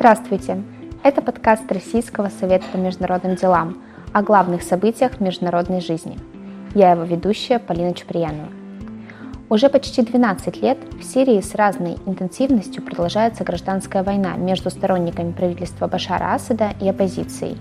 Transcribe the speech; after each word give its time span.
Здравствуйте! 0.00 0.62
Это 1.02 1.20
подкаст 1.20 1.70
Российского 1.70 2.30
совета 2.30 2.64
по 2.72 2.78
международным 2.78 3.36
делам 3.36 3.82
о 4.14 4.22
главных 4.22 4.62
событиях 4.62 5.20
международной 5.20 5.82
жизни. 5.82 6.18
Я 6.74 6.92
его 6.92 7.02
ведущая 7.02 7.58
Полина 7.58 7.92
Чуприянова. 7.92 8.48
Уже 9.50 9.68
почти 9.68 10.00
12 10.00 10.62
лет 10.62 10.78
в 10.98 11.04
Сирии 11.04 11.42
с 11.42 11.54
разной 11.54 11.98
интенсивностью 12.06 12.82
продолжается 12.82 13.44
гражданская 13.44 14.02
война 14.02 14.36
между 14.38 14.70
сторонниками 14.70 15.32
правительства 15.32 15.86
Башара 15.86 16.32
Асада 16.32 16.70
и 16.80 16.88
оппозицией. 16.88 17.58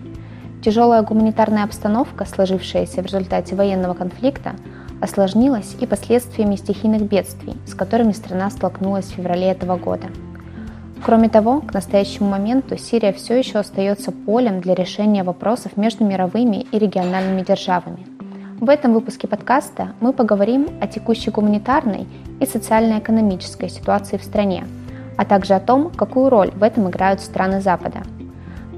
Тяжелая 0.64 1.02
гуманитарная 1.02 1.66
обстановка, 1.66 2.24
сложившаяся 2.24 3.02
в 3.02 3.06
результате 3.06 3.58
военного 3.58 3.96
конфликта, 3.96 4.56
осложнилась 5.02 5.76
и 5.82 5.86
последствиями 5.86 6.56
стихийных 6.56 7.02
бедствий, 7.02 7.58
с 7.68 7.74
которыми 7.74 8.14
страна 8.14 8.50
столкнулась 8.50 9.08
в 9.08 9.16
феврале 9.16 9.48
этого 9.48 9.76
года. 9.76 10.08
Кроме 11.04 11.30
того, 11.30 11.62
к 11.62 11.74
настоящему 11.74 12.30
моменту 12.30 12.78
Сирия 12.78 13.14
все 13.14 13.38
еще 13.38 13.60
остается 13.60 14.12
полем 14.12 14.62
для 14.62 14.76
решения 14.76 15.24
вопросов 15.24 15.78
между 15.78 16.04
мировыми 16.04 16.68
и 16.72 16.80
региональными 16.80 17.42
державами. 17.42 18.06
В 18.60 18.70
этом 18.70 18.94
выпуске 18.94 19.28
подкаста 19.28 19.94
мы 20.02 20.14
поговорим 20.14 20.68
о 20.82 20.88
текущей 20.88 21.32
гуманитарной 21.32 22.08
и 22.40 22.46
социально-экономической 22.46 23.70
ситуации 23.70 24.18
в 24.18 24.24
стране, 24.24 24.66
а 25.18 25.26
также 25.26 25.54
о 25.54 25.60
том, 25.60 25.90
какую 25.90 26.30
роль 26.30 26.52
в 26.52 26.64
этом 26.64 26.90
играют 26.90 27.22
страны 27.22 27.62
Запада. 27.62 28.04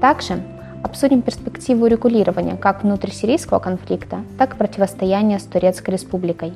Также 0.00 0.42
Обсудим 0.82 1.22
перспективу 1.22 1.86
регулирования 1.86 2.56
как 2.56 2.82
внутрисирийского 2.82 3.60
конфликта, 3.60 4.24
так 4.36 4.54
и 4.54 4.56
противостояния 4.56 5.38
с 5.38 5.44
Турецкой 5.44 5.92
республикой. 5.92 6.54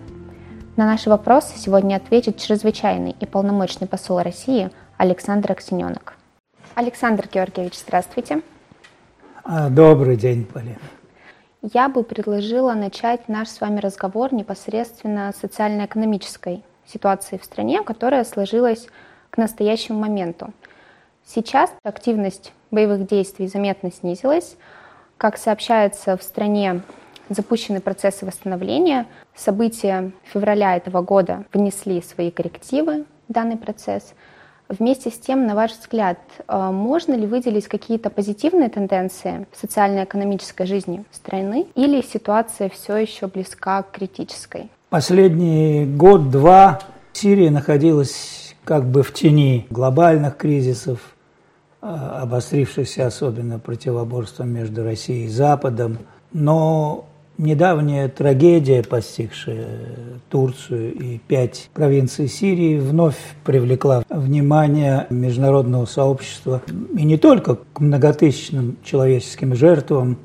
На 0.75 0.85
наши 0.85 1.09
вопросы 1.09 1.57
сегодня 1.57 1.95
ответит 1.95 2.37
чрезвычайный 2.37 3.15
и 3.21 3.25
полномочный 3.25 3.87
посол 3.87 4.21
России 4.21 4.71
Александр 4.99 5.53
Аксененок. 5.53 6.15
Александр 6.75 7.29
Георгиевич, 7.31 7.75
здравствуйте. 7.75 8.41
А, 9.45 9.69
добрый 9.69 10.17
день, 10.17 10.47
Полина. 10.47 10.79
Я 11.61 11.91
бы 11.91 12.03
предложила 12.03 12.73
начать 12.73 13.29
наш 13.29 13.49
с 13.49 13.61
вами 13.61 13.81
разговор 13.81 14.33
непосредственно 14.33 15.33
с 15.33 15.41
социально-экономической 15.41 16.63
ситуации 16.87 17.37
в 17.37 17.45
стране, 17.45 17.83
которая 17.83 18.25
сложилась 18.25 18.89
к 19.29 19.37
настоящему 19.37 19.99
моменту. 19.99 20.55
Сейчас 21.27 21.71
активность 21.83 22.53
боевых 22.71 23.07
действий 23.07 23.49
заметно 23.49 23.93
снизилась. 23.93 24.57
Как 25.19 25.37
сообщается, 25.37 26.17
в 26.17 26.23
стране 26.23 26.81
запущены 27.29 27.83
процессы 27.83 28.25
восстановления. 28.25 29.07
События 29.35 30.13
февраля 30.25 30.77
этого 30.77 31.03
года 31.03 31.45
внесли 31.53 32.01
свои 32.01 32.31
коррективы 32.31 33.05
в 33.29 33.33
данный 33.33 33.59
процесс. 33.59 34.15
Вместе 34.69 35.11
с 35.11 35.19
тем, 35.19 35.47
на 35.47 35.55
ваш 35.55 35.73
взгляд, 35.73 36.19
э, 36.49 36.71
можно 36.71 37.15
ли 37.15 37.27
выделить 37.27 37.69
какие-то 37.69 38.11
позитивные 38.11 38.69
тенденции 38.69 39.47
в 39.53 39.61
социально-экономической 39.61 40.67
жизни 40.67 41.05
страны 41.13 41.67
или 41.75 42.03
ситуация 42.03 42.69
все 42.69 42.97
еще 42.97 43.27
близка 43.27 43.83
к 43.83 43.93
критической? 43.93 44.71
Последний 44.91 45.87
год-два 45.87 46.81
Сирия 47.13 47.51
находилась 47.51 48.55
как 48.65 48.85
бы 48.85 49.03
в 49.03 49.13
тени 49.13 49.67
глобальных 49.71 50.37
кризисов, 50.37 51.17
Э, 51.89 52.23
обострившийся 52.23 53.07
особенно 53.07 53.61
противоборством 53.61 54.49
между 54.49 54.83
Россией 54.83 55.27
и 55.27 55.29
Западом. 55.29 55.99
Но 56.33 57.07
недавняя 57.39 58.09
трагедия, 58.09 58.83
постигшая 58.83 59.67
Турцию 60.29 60.95
и 60.95 61.19
пять 61.19 61.71
провинций 61.73 62.29
Сирии, 62.29 62.79
вновь 62.79 63.17
привлекла 63.45 64.03
внимание 64.09 65.07
международного 65.11 65.87
сообщества. 65.87 66.63
И 66.97 67.05
не 67.05 67.19
только 67.19 67.57
к 67.73 67.81
многотысячным 67.81 68.77
человеческим 68.85 69.55
жертвам 69.55 70.19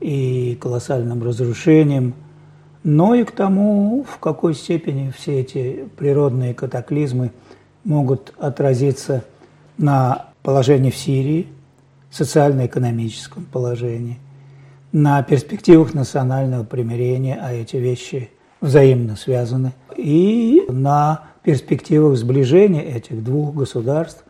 и 0.00 0.56
колоссальным 0.60 1.22
разрушениям, 1.22 2.14
но 2.82 3.14
и 3.14 3.24
к 3.24 3.32
тому, 3.32 4.04
в 4.08 4.18
какой 4.18 4.54
степени 4.54 5.12
все 5.16 5.40
эти 5.40 5.88
природные 5.96 6.52
катаклизмы 6.52 7.32
могут 7.82 8.34
отразиться 8.38 9.24
на 9.78 10.26
положении 10.42 10.90
в 10.90 10.96
Сирии, 10.96 11.48
социально-экономическом 12.10 13.44
положении, 13.46 14.18
на 14.94 15.24
перспективах 15.24 15.92
национального 15.92 16.62
примирения, 16.62 17.36
а 17.42 17.52
эти 17.52 17.76
вещи 17.76 18.30
взаимно 18.60 19.16
связаны, 19.16 19.72
и 19.96 20.62
на 20.68 21.24
перспективах 21.42 22.16
сближения 22.16 22.80
этих 22.80 23.22
двух 23.22 23.54
государств, 23.54 24.24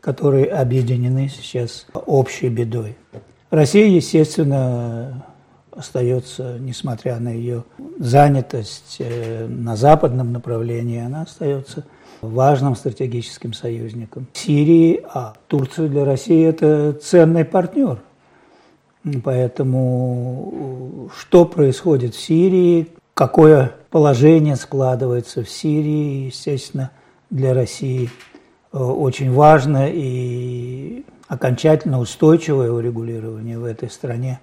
которые 0.00 0.44
объединены 0.44 1.30
сейчас 1.30 1.86
общей 1.94 2.50
бедой. 2.50 2.96
Россия, 3.48 3.86
естественно, 3.86 5.24
остается, 5.72 6.58
несмотря 6.60 7.18
на 7.18 7.30
ее 7.30 7.64
занятость 7.98 8.96
э, 8.98 9.46
на 9.48 9.74
западном 9.74 10.32
направлении, 10.32 11.00
она 11.00 11.22
остается 11.22 11.86
важным 12.20 12.76
стратегическим 12.76 13.54
союзником 13.54 14.26
Сирии, 14.34 15.02
а 15.14 15.32
Турция 15.48 15.88
для 15.88 16.04
России– 16.04 16.44
это 16.46 16.92
ценный 16.92 17.46
партнер. 17.46 18.00
Поэтому 19.24 21.10
что 21.16 21.44
происходит 21.44 22.14
в 22.14 22.20
Сирии, 22.20 22.88
какое 23.14 23.72
положение 23.90 24.56
складывается 24.56 25.42
в 25.42 25.48
Сирии, 25.48 26.26
естественно, 26.26 26.90
для 27.30 27.54
России 27.54 28.10
э, 28.72 28.78
очень 28.78 29.32
важно 29.32 29.88
и 29.88 31.04
окончательно 31.28 32.00
устойчивое 32.00 32.70
урегулирование 32.70 33.58
в 33.58 33.64
этой 33.64 33.88
стране 33.88 34.40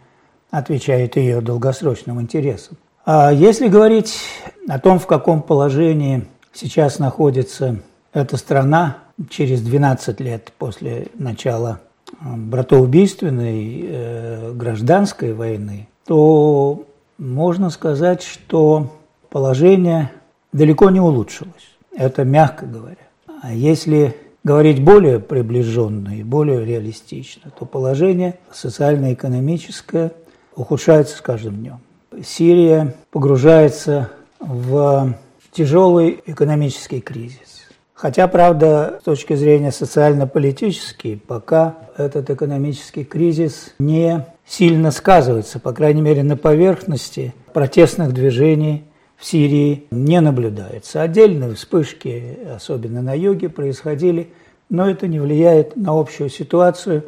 отвечает 0.50 1.18
ее 1.18 1.42
долгосрочным 1.42 2.22
интересам. 2.22 2.78
А 3.06 3.32
если 3.32 3.68
говорить 3.68 4.20
о 4.68 4.80
том, 4.80 5.00
в 5.00 5.08
каком 5.08 5.42
положении 5.42 6.26
сейчас 6.54 6.98
находится 7.00 7.78
эта 8.14 8.38
страна 8.38 8.98
через 9.30 9.62
12 9.62 10.20
лет 10.20 10.52
после 10.58 11.08
начала 11.14 11.82
братоубийственной 12.22 13.82
э, 13.84 14.52
гражданской 14.54 15.34
войны, 15.34 15.88
то 16.06 16.86
можно 17.18 17.70
сказать, 17.70 18.24
что 18.24 18.92
положение 19.30 20.12
далеко 20.54 20.90
не 20.90 21.00
улучшилось. 21.00 21.78
Это 21.96 22.24
мягко 22.24 22.66
говоря. 22.66 22.96
А 23.42 23.54
если 23.54 24.16
говорить 24.44 24.84
более 24.84 25.20
приближенно 25.20 26.18
и 26.18 26.24
более 26.24 26.64
реалистично, 26.66 27.52
то 27.58 27.66
положение 27.66 28.40
социально-экономическое 28.52 30.12
ухудшается 30.56 31.18
с 31.18 31.22
каждым 31.22 31.56
днем. 31.56 31.80
Сирия 32.24 32.96
погружается 33.12 34.10
в 34.40 35.14
тяжелый 35.52 36.22
экономический 36.26 37.02
кризис. 37.02 37.57
Хотя, 37.98 38.28
правда, 38.28 39.00
с 39.02 39.06
точки 39.06 39.34
зрения 39.34 39.72
социально-политической, 39.72 41.18
пока 41.18 41.78
этот 41.98 42.30
экономический 42.30 43.04
кризис 43.04 43.74
не 43.80 44.24
сильно 44.46 44.92
сказывается, 44.92 45.60
по 45.60 45.74
крайней 45.74 46.04
мере, 46.04 46.22
на 46.22 46.38
поверхности 46.38 47.34
протестных 47.54 48.14
движений 48.14 48.84
в 49.16 49.26
Сирии 49.26 49.88
не 49.90 50.22
наблюдается. 50.22 51.02
Отдельные 51.02 51.56
вспышки, 51.56 52.38
особенно 52.56 53.02
на 53.02 53.18
юге, 53.18 53.50
происходили, 53.50 54.32
но 54.70 54.88
это 54.88 55.08
не 55.08 55.20
влияет 55.20 55.76
на 55.76 56.00
общую 56.00 56.30
ситуацию. 56.30 57.06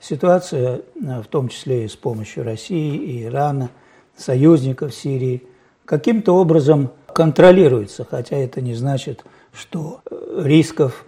Ситуация, 0.00 0.82
в 0.94 1.26
том 1.28 1.48
числе 1.48 1.86
и 1.86 1.88
с 1.88 1.96
помощью 1.96 2.44
России 2.44 2.94
и 2.94 3.24
Ирана, 3.24 3.70
союзников 4.16 4.94
Сирии, 4.94 5.42
каким-то 5.84 6.36
образом 6.36 6.92
контролируется, 7.12 8.06
хотя 8.08 8.36
это 8.36 8.60
не 8.60 8.74
значит, 8.74 9.24
что 9.52 10.00
э, 10.10 10.17
рисков 10.38 11.04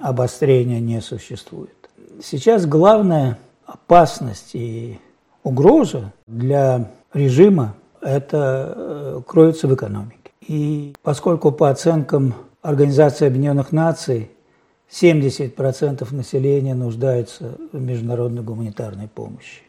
обострения 0.00 0.80
не 0.80 1.00
существует. 1.00 1.74
Сейчас 2.22 2.66
главная 2.66 3.38
опасность 3.66 4.54
и 4.54 4.98
угроза 5.42 6.12
для 6.26 6.90
режима 7.12 7.74
это 8.00 8.74
э, 8.76 9.20
кроется 9.26 9.68
в 9.68 9.74
экономике. 9.74 10.32
И 10.40 10.94
поскольку 11.02 11.52
по 11.52 11.70
оценкам 11.70 12.34
Организации 12.62 13.26
Объединенных 13.26 13.72
Наций 13.72 14.30
70% 14.90 16.14
населения 16.14 16.74
нуждается 16.74 17.56
в 17.72 17.80
международной 17.80 18.42
гуманитарной 18.42 19.08
помощи. 19.08 19.62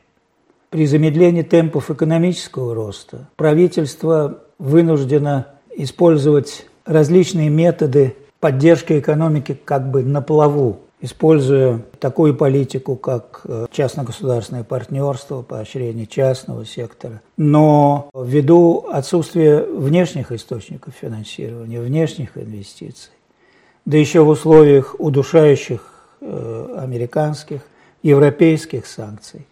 При 0.69 0.86
замедлении 0.86 1.42
темпов 1.42 1.92
экономического 1.92 2.74
роста 2.74 3.28
правительство 3.36 4.40
вынуждено 4.57 5.48
использовать 5.75 6.66
различные 6.86 7.50
методы 7.50 8.16
поддержки 8.40 9.00
экономики 9.00 9.58
как 9.66 9.90
бы 9.90 10.04
на 10.04 10.22
плаву, 10.22 10.80
используя 11.02 11.82
такую 12.00 12.36
политику, 12.36 12.96
как 12.96 13.42
э, 13.46 13.68
частно-государственное 13.72 14.64
партнерство, 14.64 15.42
поощрение 15.42 16.08
частного 16.08 16.66
сектора. 16.66 17.22
Но 17.38 18.10
ввиду 18.14 18.86
отсутствия 18.92 19.62
внешних 19.64 20.32
источников 20.32 20.94
финансирования, 21.00 21.80
внешних 21.80 22.38
инвестиций, 22.38 23.12
да 23.86 23.98
еще 23.98 24.22
в 24.22 24.30
условиях 24.30 24.96
удушающих 25.00 25.82
э, 26.22 26.76
американских 26.78 27.62
европейских 28.04 28.86
санкций. 28.86 29.46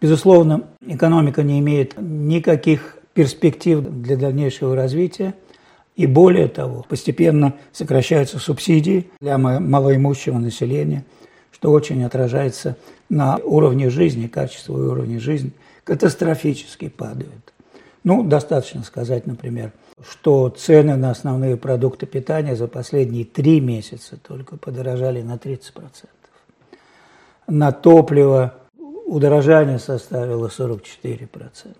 Безусловно, 0.00 0.64
экономика 0.86 1.42
не 1.42 1.60
имеет 1.60 1.94
никаких 1.98 2.98
перспектив 3.14 3.80
для 3.80 4.16
дальнейшего 4.16 4.76
развития. 4.76 5.34
И 5.96 6.06
более 6.06 6.48
того, 6.48 6.84
постепенно 6.88 7.54
сокращаются 7.72 8.38
субсидии 8.38 9.10
для 9.20 9.38
малоимущего 9.38 10.38
населения, 10.38 11.04
что 11.52 11.70
очень 11.70 12.02
отражается 12.04 12.76
на 13.08 13.36
уровне 13.36 13.90
жизни, 13.90 14.26
качество 14.26 14.76
и 14.76 14.82
уровне 14.82 15.18
жизни 15.18 15.52
катастрофически 15.84 16.88
падают. 16.88 17.52
Ну, 18.02 18.24
достаточно 18.24 18.82
сказать, 18.82 19.26
например, 19.26 19.72
что 20.06 20.48
цены 20.48 20.96
на 20.96 21.10
основные 21.10 21.56
продукты 21.56 22.06
питания 22.06 22.56
за 22.56 22.66
последние 22.66 23.24
три 23.24 23.60
месяца 23.60 24.16
только 24.16 24.56
подорожали 24.56 25.22
на 25.22 25.36
30%. 25.36 25.72
На 27.46 27.70
топливо 27.72 28.54
удорожание 29.06 29.78
составило 29.78 30.48
44% 30.48 31.76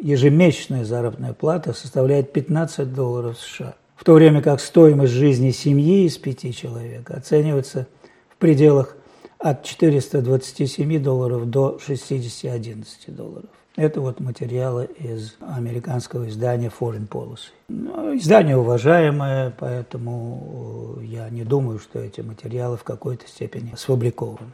ежемесячная 0.00 0.84
заработная 0.84 1.32
плата 1.32 1.72
составляет 1.72 2.32
15 2.32 2.92
долларов 2.92 3.38
США, 3.38 3.74
в 3.96 4.04
то 4.04 4.14
время 4.14 4.42
как 4.42 4.60
стоимость 4.60 5.12
жизни 5.12 5.50
семьи 5.50 6.04
из 6.04 6.16
пяти 6.18 6.52
человек 6.52 7.10
оценивается 7.10 7.86
в 8.28 8.36
пределах 8.36 8.96
от 9.38 9.64
427 9.64 11.02
долларов 11.02 11.48
до 11.50 11.78
60-11 11.86 12.84
долларов. 13.08 13.50
Это 13.76 14.00
вот 14.00 14.20
материалы 14.20 14.88
из 14.98 15.36
американского 15.40 16.28
издания 16.28 16.72
Foreign 16.80 17.06
Policy. 17.06 17.50
Ну, 17.68 18.16
издание 18.16 18.56
уважаемое, 18.56 19.52
поэтому 19.58 20.98
я 21.02 21.28
не 21.28 21.44
думаю, 21.44 21.78
что 21.78 21.98
эти 21.98 22.22
материалы 22.22 22.78
в 22.78 22.84
какой-то 22.84 23.28
степени 23.28 23.74
сфабрикованы. 23.76 24.52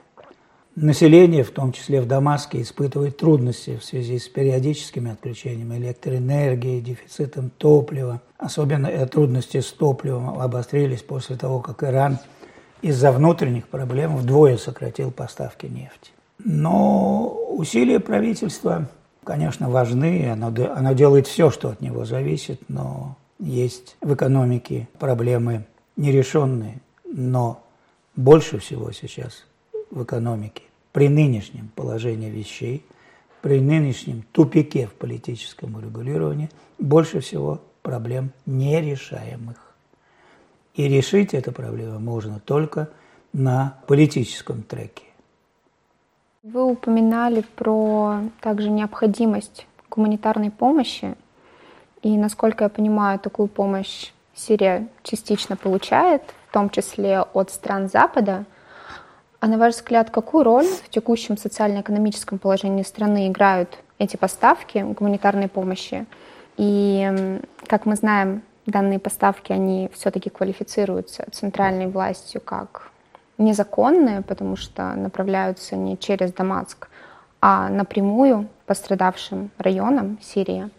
Население, 0.74 1.44
в 1.44 1.50
том 1.50 1.70
числе 1.72 2.00
в 2.00 2.06
Дамаске, 2.06 2.62
испытывает 2.62 3.18
трудности 3.18 3.76
в 3.76 3.84
связи 3.84 4.18
с 4.18 4.26
периодическими 4.28 5.12
отключениями 5.12 5.76
электроэнергии, 5.76 6.80
дефицитом 6.80 7.50
топлива. 7.50 8.22
Особенно 8.38 8.88
трудности 9.06 9.60
с 9.60 9.70
топливом 9.70 10.40
обострились 10.40 11.02
после 11.02 11.36
того, 11.36 11.60
как 11.60 11.82
Иран 11.82 12.18
из-за 12.80 13.12
внутренних 13.12 13.68
проблем 13.68 14.16
вдвое 14.16 14.56
сократил 14.56 15.10
поставки 15.10 15.66
нефти. 15.66 16.10
Но 16.42 17.28
усилия 17.50 18.00
правительства, 18.00 18.88
конечно, 19.24 19.68
важны, 19.68 20.30
оно, 20.30 20.46
оно 20.74 20.92
делает 20.94 21.26
все, 21.26 21.50
что 21.50 21.68
от 21.68 21.82
него 21.82 22.06
зависит, 22.06 22.62
но 22.68 23.16
есть 23.38 23.96
в 24.00 24.14
экономике 24.14 24.88
проблемы 24.98 25.66
нерешенные, 25.96 26.80
но 27.04 27.62
больше 28.16 28.58
всего 28.58 28.90
сейчас 28.92 29.44
в 29.92 30.02
экономике 30.02 30.64
при 30.90 31.08
нынешнем 31.08 31.70
положении 31.76 32.30
вещей, 32.30 32.84
при 33.40 33.60
нынешнем 33.60 34.24
тупике 34.32 34.86
в 34.86 34.94
политическом 34.94 35.76
урегулировании 35.76 36.50
больше 36.78 37.20
всего 37.20 37.60
проблем 37.82 38.32
нерешаемых. 38.46 39.74
И 40.74 40.88
решить 40.88 41.34
эту 41.34 41.52
проблему 41.52 41.98
можно 41.98 42.40
только 42.40 42.88
на 43.32 43.78
политическом 43.86 44.62
треке. 44.62 45.04
Вы 46.42 46.64
упоминали 46.64 47.44
про 47.54 48.20
также 48.40 48.70
необходимость 48.70 49.66
гуманитарной 49.90 50.50
помощи. 50.50 51.14
И, 52.02 52.16
насколько 52.16 52.64
я 52.64 52.68
понимаю, 52.68 53.18
такую 53.18 53.48
помощь 53.48 54.12
Сирия 54.34 54.88
частично 55.02 55.56
получает, 55.56 56.22
в 56.48 56.52
том 56.52 56.70
числе 56.70 57.20
от 57.20 57.50
стран 57.50 57.88
Запада. 57.88 58.44
А 59.42 59.48
на 59.48 59.58
ваш 59.58 59.74
взгляд, 59.74 60.08
какую 60.10 60.44
роль 60.44 60.66
в 60.66 60.88
текущем 60.88 61.36
социально-экономическом 61.36 62.38
положении 62.38 62.84
страны 62.84 63.26
играют 63.26 63.76
эти 63.98 64.16
поставки 64.16 64.78
гуманитарной 64.78 65.48
помощи? 65.48 66.06
И, 66.56 67.40
как 67.66 67.84
мы 67.84 67.96
знаем, 67.96 68.42
данные 68.66 69.00
поставки, 69.00 69.50
они 69.50 69.90
все-таки 69.94 70.30
квалифицируются 70.30 71.26
центральной 71.32 71.88
властью 71.88 72.40
как 72.40 72.92
незаконные, 73.36 74.22
потому 74.22 74.54
что 74.54 74.94
направляются 74.94 75.74
не 75.74 75.98
через 75.98 76.32
Дамаск, 76.32 76.88
а 77.40 77.68
напрямую 77.68 78.48
пострадавшим 78.66 79.50
районам 79.58 80.20
Сирии. 80.22 80.70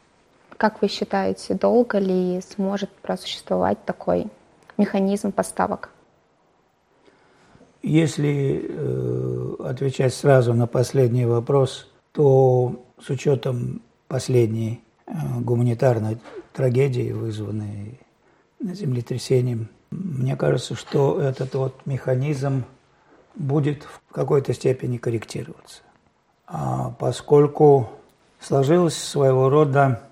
Как 0.56 0.82
вы 0.82 0.88
считаете, 0.88 1.54
долго 1.56 1.98
ли 1.98 2.40
сможет 2.56 2.90
просуществовать 3.02 3.84
такой 3.84 4.28
механизм 4.78 5.34
поставок? 5.34 5.90
Если 7.84 8.66
э, 8.66 9.56
отвечать 9.60 10.14
сразу 10.14 10.54
на 10.54 10.68
последний 10.68 11.26
вопрос, 11.26 11.92
то 12.14 12.82
с 13.02 13.10
учетом 13.10 13.82
последней 14.08 14.82
э, 15.06 15.12
гуманитарной 15.42 16.18
трагедии, 16.54 17.12
вызванной 17.12 18.00
землетрясением, 18.62 19.68
мне 19.92 20.38
кажется, 20.38 20.76
что 20.76 21.20
этот 21.20 21.54
вот 21.56 21.86
механизм 21.86 22.64
будет 23.36 23.84
в 23.84 24.14
какой-то 24.14 24.54
степени 24.54 24.96
корректироваться. 24.96 25.82
А 26.48 26.92
поскольку 26.92 27.90
сложилась 28.40 28.96
своего 28.96 29.50
рода 29.50 30.04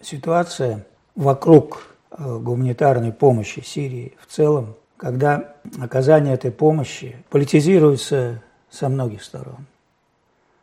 ситуация 0.00 0.86
вокруг 1.14 1.94
э, 2.10 2.38
гуманитарной 2.38 3.12
помощи 3.12 3.60
Сирии 3.60 4.16
в 4.18 4.32
целом, 4.32 4.76
когда 4.98 5.54
оказание 5.80 6.34
этой 6.34 6.50
помощи 6.50 7.16
политизируется 7.30 8.42
со 8.68 8.88
многих 8.90 9.22
сторон. 9.22 9.64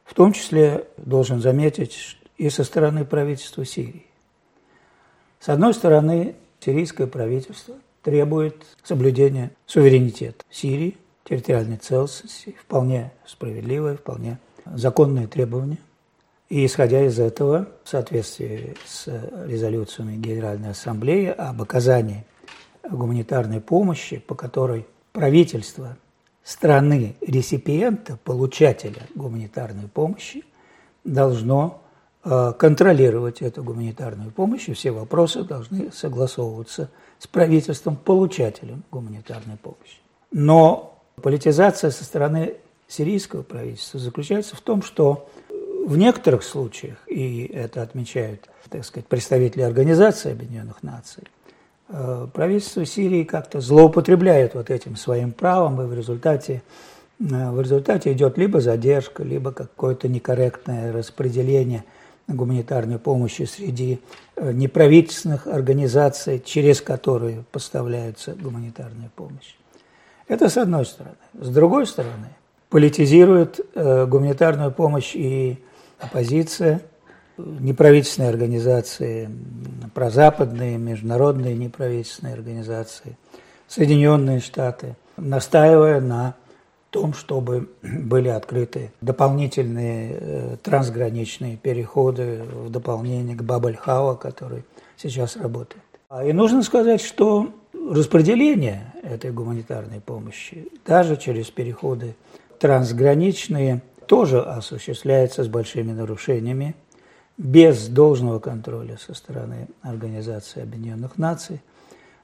В 0.03 0.13
том 0.13 0.33
числе, 0.33 0.85
должен 0.97 1.41
заметить, 1.41 2.17
и 2.37 2.49
со 2.49 2.63
стороны 2.63 3.05
правительства 3.05 3.65
Сирии. 3.65 4.05
С 5.39 5.49
одной 5.49 5.73
стороны, 5.73 6.35
сирийское 6.59 7.07
правительство 7.07 7.75
требует 8.03 8.55
соблюдения 8.83 9.51
суверенитета 9.65 10.43
Сирии, 10.51 10.97
территориальной 11.23 11.77
целостности, 11.77 12.55
вполне 12.61 13.11
справедливое, 13.25 13.95
вполне 13.95 14.37
законные 14.65 15.27
требования. 15.27 15.79
И 16.49 16.65
исходя 16.65 17.03
из 17.05 17.19
этого, 17.19 17.67
в 17.83 17.89
соответствии 17.89 18.75
с 18.85 19.07
резолюциями 19.47 20.17
Генеральной 20.17 20.71
Ассамблеи 20.71 21.27
об 21.27 21.61
оказании 21.61 22.25
гуманитарной 22.89 23.61
помощи, 23.61 24.17
по 24.17 24.35
которой 24.35 24.85
правительство 25.11 25.97
страны 26.43 27.15
реципиента, 27.21 28.17
получателя 28.23 29.03
гуманитарной 29.15 29.87
помощи, 29.87 30.43
должно 31.03 31.81
э, 32.23 32.53
контролировать 32.57 33.41
эту 33.41 33.63
гуманитарную 33.63 34.31
помощь, 34.31 34.69
и 34.69 34.73
все 34.73 34.91
вопросы 34.91 35.43
должны 35.43 35.91
согласовываться 35.91 36.89
с 37.17 37.27
правительством, 37.27 37.95
получателем 37.95 38.83
гуманитарной 38.91 39.57
помощи. 39.57 39.99
Но 40.31 40.99
политизация 41.21 41.91
со 41.91 42.03
стороны 42.03 42.55
сирийского 42.87 43.41
правительства 43.41 43.99
заключается 43.99 44.55
в 44.55 44.61
том, 44.61 44.81
что 44.81 45.29
в 45.85 45.97
некоторых 45.97 46.43
случаях, 46.43 46.97
и 47.07 47.45
это 47.45 47.81
отмечают, 47.81 48.49
так 48.69 48.83
сказать, 48.85 49.07
представители 49.07 49.61
Организации 49.61 50.31
Объединенных 50.31 50.81
Наций, 50.83 51.23
правительство 51.87 52.85
Сирии 52.85 53.23
как-то 53.23 53.61
злоупотребляет 53.61 54.55
вот 54.55 54.69
этим 54.69 54.95
своим 54.95 55.31
правом, 55.31 55.81
и 55.81 55.85
в 55.85 55.93
результате, 55.93 56.63
э, 57.19 57.51
в 57.51 57.61
результате 57.61 58.11
идет 58.13 58.37
либо 58.37 58.59
задержка, 58.59 59.23
либо 59.23 59.51
какое-то 59.51 60.07
некорректное 60.07 60.91
распределение 60.91 61.83
гуманитарной 62.27 62.97
помощи 62.97 63.43
среди 63.43 63.99
э, 64.35 64.51
неправительственных 64.51 65.45
организаций, 65.45 66.41
через 66.43 66.81
которые 66.81 67.43
поставляется 67.51 68.33
гуманитарная 68.33 69.11
помощь. 69.15 69.55
Это 70.27 70.49
с 70.49 70.57
одной 70.57 70.87
стороны. 70.87 71.17
С 71.39 71.49
другой 71.49 71.85
стороны, 71.85 72.29
политизирует 72.69 73.59
гуманитарную 73.75 74.71
помощь 74.71 75.15
и 75.15 75.63
оппозиция– 75.99 76.81
неправительственные 77.37 78.29
организации, 78.29 79.29
прозападные, 79.93 80.77
международные 80.77 81.55
неправительственные 81.55 82.33
организации, 82.33 83.17
Соединенные 83.67 84.39
Штаты, 84.39 84.95
настаивая 85.17 85.99
на 85.99 86.35
том, 86.91 87.13
чтобы 87.13 87.69
были 87.81 88.29
открыты 88.29 88.91
дополнительные 89.01 90.17
э, 90.17 90.57
трансграничные 90.63 91.57
переходы 91.57 92.43
в 92.43 92.69
дополнение 92.69 93.35
к 93.35 93.41
Бабальхауа, 93.41 94.15
который 94.15 94.63
сейчас 94.95 95.35
работает. 95.35 95.83
А 96.07 96.23
и 96.23 96.31
нужно 96.31 96.61
сказать, 96.63 97.01
что 97.01 97.49
распределение 97.73 98.93
этой 99.03 99.31
гуманитарной 99.31 99.99
помощи, 99.99 100.67
даже 100.85 101.17
через 101.17 101.49
переходы 101.49 102.15
трансграничные, 102.59 103.81
тоже 104.07 104.41
осуществляется 104.41 105.43
с 105.43 105.47
большими 105.47 105.91
нарушениями 105.91 106.75
без 107.37 107.87
должного 107.87 108.39
контроля 108.39 108.97
со 108.97 109.13
стороны 109.13 109.67
Организации 109.81 110.61
Объединенных 110.61 111.17
Наций. 111.17 111.61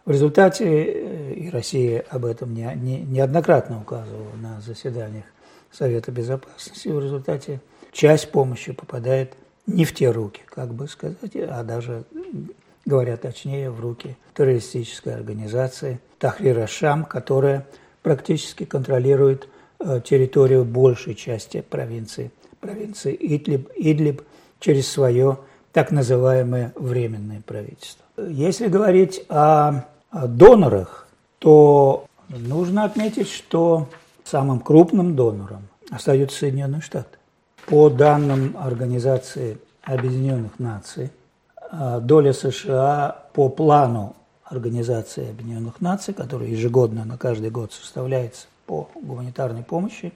В 0.05 0.11
результате, 0.11 0.65
э, 0.65 1.33
и 1.33 1.49
Россия 1.49 2.05
об 2.09 2.25
этом 2.25 2.53
не, 2.53 2.71
не, 2.75 3.01
неоднократно 3.01 3.81
указывала 3.81 4.33
на 4.41 4.61
заседаниях 4.61 5.25
Совета 5.71 6.11
Безопасности. 6.11 6.87
В 6.87 6.99
результате 6.99 7.61
часть 7.91 8.31
помощи 8.31 8.71
попадает 8.71 9.33
не 9.67 9.85
в 9.85 9.93
те 9.93 10.09
руки, 10.09 10.41
как 10.45 10.73
бы 10.73 10.87
сказать, 10.87 11.17
а 11.35 11.63
даже, 11.63 12.03
говоря 12.85 13.15
точнее, 13.17 13.69
в 13.69 13.79
руки 13.79 14.17
террористической 14.33 15.13
организации 15.13 15.99
Тахрир 16.19 16.67
Шам, 16.67 17.05
которая 17.05 17.67
практически 18.01 18.63
контролирует 18.65 19.47
э, 19.79 20.01
территорию 20.03 20.65
большей 20.65 21.15
части 21.15 21.61
провинции, 21.61 22.31
провинции 22.59 23.15
Идлиб, 23.19 23.69
Идлиб 23.75 24.23
через 24.61 24.89
свое 24.89 25.39
так 25.73 25.91
называемое 25.91 26.71
временное 26.75 27.41
правительство. 27.45 28.05
Если 28.17 28.67
говорить 28.67 29.25
о, 29.27 29.83
донорах, 30.11 31.07
то 31.39 32.05
нужно 32.29 32.85
отметить, 32.85 33.29
что 33.29 33.89
самым 34.23 34.59
крупным 34.59 35.15
донором 35.15 35.67
остаются 35.89 36.39
Соединенные 36.39 36.81
Штаты. 36.81 37.17
По 37.65 37.89
данным 37.89 38.55
Организации 38.59 39.57
Объединенных 39.83 40.59
Наций, 40.59 41.11
а, 41.71 41.99
доля 41.99 42.33
США 42.33 43.25
по 43.33 43.49
плану 43.49 44.15
Организации 44.43 45.29
Объединенных 45.29 45.81
Наций, 45.81 46.13
который 46.13 46.51
ежегодно 46.51 47.05
на 47.05 47.17
каждый 47.17 47.49
год 47.49 47.73
составляется 47.73 48.47
по 48.65 48.89
гуманитарной 48.95 49.63
помощи 49.63 50.13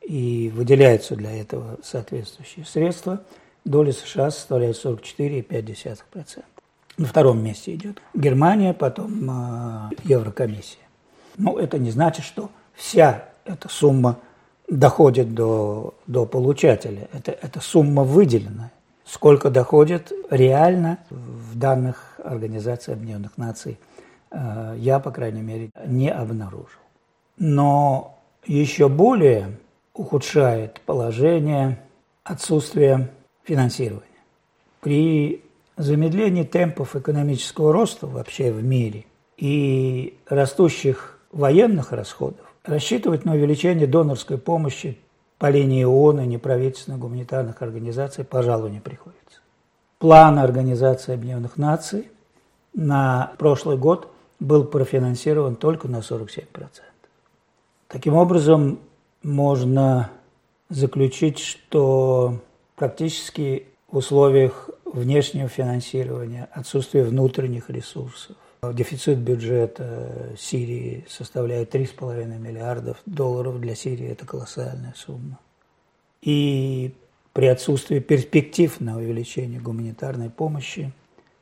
и 0.00 0.50
выделяются 0.54 1.16
для 1.16 1.32
этого 1.32 1.78
соответствующие 1.82 2.64
средства, 2.64 3.20
доля 3.64 3.92
США 3.92 4.30
составляет 4.30 4.76
44,5%. 4.76 6.42
На 6.98 7.06
втором 7.06 7.42
месте 7.42 7.74
идет 7.74 8.02
Германия, 8.14 8.74
потом 8.74 9.30
э, 9.30 9.90
Еврокомиссия. 10.04 10.82
Но 11.38 11.58
это 11.58 11.78
не 11.78 11.90
значит, 11.90 12.24
что 12.24 12.50
вся 12.74 13.24
эта 13.44 13.68
сумма 13.68 14.18
доходит 14.68 15.34
до, 15.34 15.94
до 16.06 16.26
получателя. 16.26 17.08
Это, 17.12 17.32
это 17.32 17.60
сумма 17.60 18.04
выделенная. 18.04 18.72
Сколько 19.04 19.50
доходит 19.50 20.12
реально 20.30 20.98
в 21.08 21.58
данных 21.58 22.20
Организации 22.22 22.92
Объединенных 22.92 23.38
Наций, 23.38 23.78
э, 24.30 24.74
я, 24.78 25.00
по 25.00 25.10
крайней 25.10 25.42
мере, 25.42 25.70
не 25.86 26.10
обнаружил. 26.10 26.80
Но 27.38 28.18
еще 28.46 28.88
более 28.88 29.56
ухудшает 29.94 30.80
положение 30.82 31.80
отсутствие 32.24 33.08
финансирования. 33.50 34.06
При 34.80 35.42
замедлении 35.76 36.44
темпов 36.44 36.94
экономического 36.94 37.72
роста 37.72 38.06
вообще 38.06 38.52
в 38.52 38.62
мире 38.62 39.06
и 39.36 40.16
растущих 40.28 41.18
военных 41.32 41.90
расходов 41.90 42.46
рассчитывать 42.62 43.24
на 43.24 43.32
увеличение 43.32 43.88
донорской 43.88 44.38
помощи 44.38 44.98
по 45.38 45.50
линии 45.50 45.82
ООН 45.82 46.20
и 46.20 46.26
неправительственных 46.26 47.00
гуманитарных 47.00 47.60
организаций, 47.60 48.24
пожалуй, 48.24 48.70
не 48.70 48.78
приходится. 48.78 49.40
План 49.98 50.38
Организации 50.38 51.14
Объединенных 51.14 51.56
Наций 51.56 52.08
на 52.72 53.32
прошлый 53.36 53.76
год 53.76 54.12
был 54.38 54.62
профинансирован 54.62 55.56
только 55.56 55.88
на 55.88 55.96
47%. 55.96 56.46
Таким 57.88 58.14
образом, 58.14 58.78
можно 59.24 60.10
заключить, 60.68 61.40
что 61.40 62.38
практически 62.80 63.66
в 63.90 63.98
условиях 63.98 64.70
внешнего 64.86 65.48
финансирования, 65.48 66.48
отсутствия 66.50 67.04
внутренних 67.04 67.68
ресурсов, 67.68 68.36
Дефицит 68.62 69.18
бюджета 69.18 70.34
Сирии 70.38 71.04
составляет 71.06 71.74
3,5 71.74 72.38
миллиардов 72.38 72.96
долларов. 73.04 73.60
Для 73.60 73.74
Сирии 73.74 74.08
это 74.08 74.24
колоссальная 74.24 74.94
сумма. 74.96 75.38
И 76.22 76.94
при 77.34 77.46
отсутствии 77.48 77.98
перспектив 77.98 78.80
на 78.80 78.96
увеличение 78.96 79.60
гуманитарной 79.60 80.30
помощи 80.30 80.90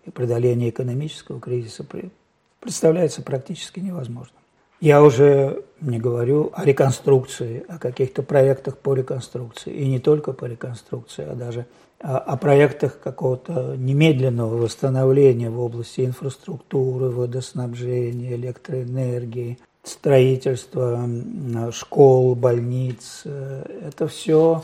и 0.06 0.10
преодоление 0.10 0.70
экономического 0.70 1.40
кризиса 1.40 1.86
представляется 2.58 3.22
практически 3.22 3.78
невозможным. 3.78 4.37
Я 4.80 5.02
уже 5.02 5.64
не 5.80 5.98
говорю 5.98 6.50
о 6.54 6.64
реконструкции, 6.64 7.64
о 7.68 7.78
каких-то 7.78 8.22
проектах 8.22 8.78
по 8.78 8.94
реконструкции, 8.94 9.72
и 9.72 9.88
не 9.88 9.98
только 9.98 10.32
по 10.32 10.44
реконструкции, 10.44 11.26
а 11.28 11.34
даже 11.34 11.66
о 12.00 12.36
проектах 12.36 13.00
какого-то 13.00 13.74
немедленного 13.76 14.56
восстановления 14.56 15.50
в 15.50 15.58
области 15.58 16.02
инфраструктуры, 16.02 17.10
водоснабжения, 17.10 18.36
электроэнергии, 18.36 19.58
строительства 19.82 21.08
школ, 21.72 22.36
больниц. 22.36 23.24
Это 23.24 24.06
все 24.06 24.62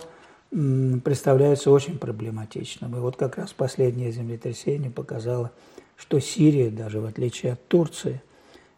представляется 0.51 1.73
очень 1.73 1.99
проблематичным. 1.99 2.95
И 2.97 3.01
вот 3.01 3.17
как 3.17 3.37
раз 3.37 3.53
последнее 3.53 4.13
землетрясение 4.13 4.93
показало, 4.93 5.51
что 5.97 6.21
Сирия, 6.21 6.71
даже 6.71 7.01
в 7.01 7.07
отличие 7.07 7.55
от 7.55 7.67
Турции, 7.67 8.23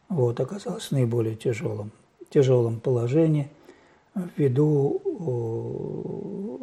вот, 0.08 0.40
оказалась 0.40 0.84
в 0.84 0.92
наиболее 0.92 1.36
тяжелом, 1.36 1.90
тяжелом 2.30 2.80
положении– 2.80 3.50
ввиду, 4.36 5.02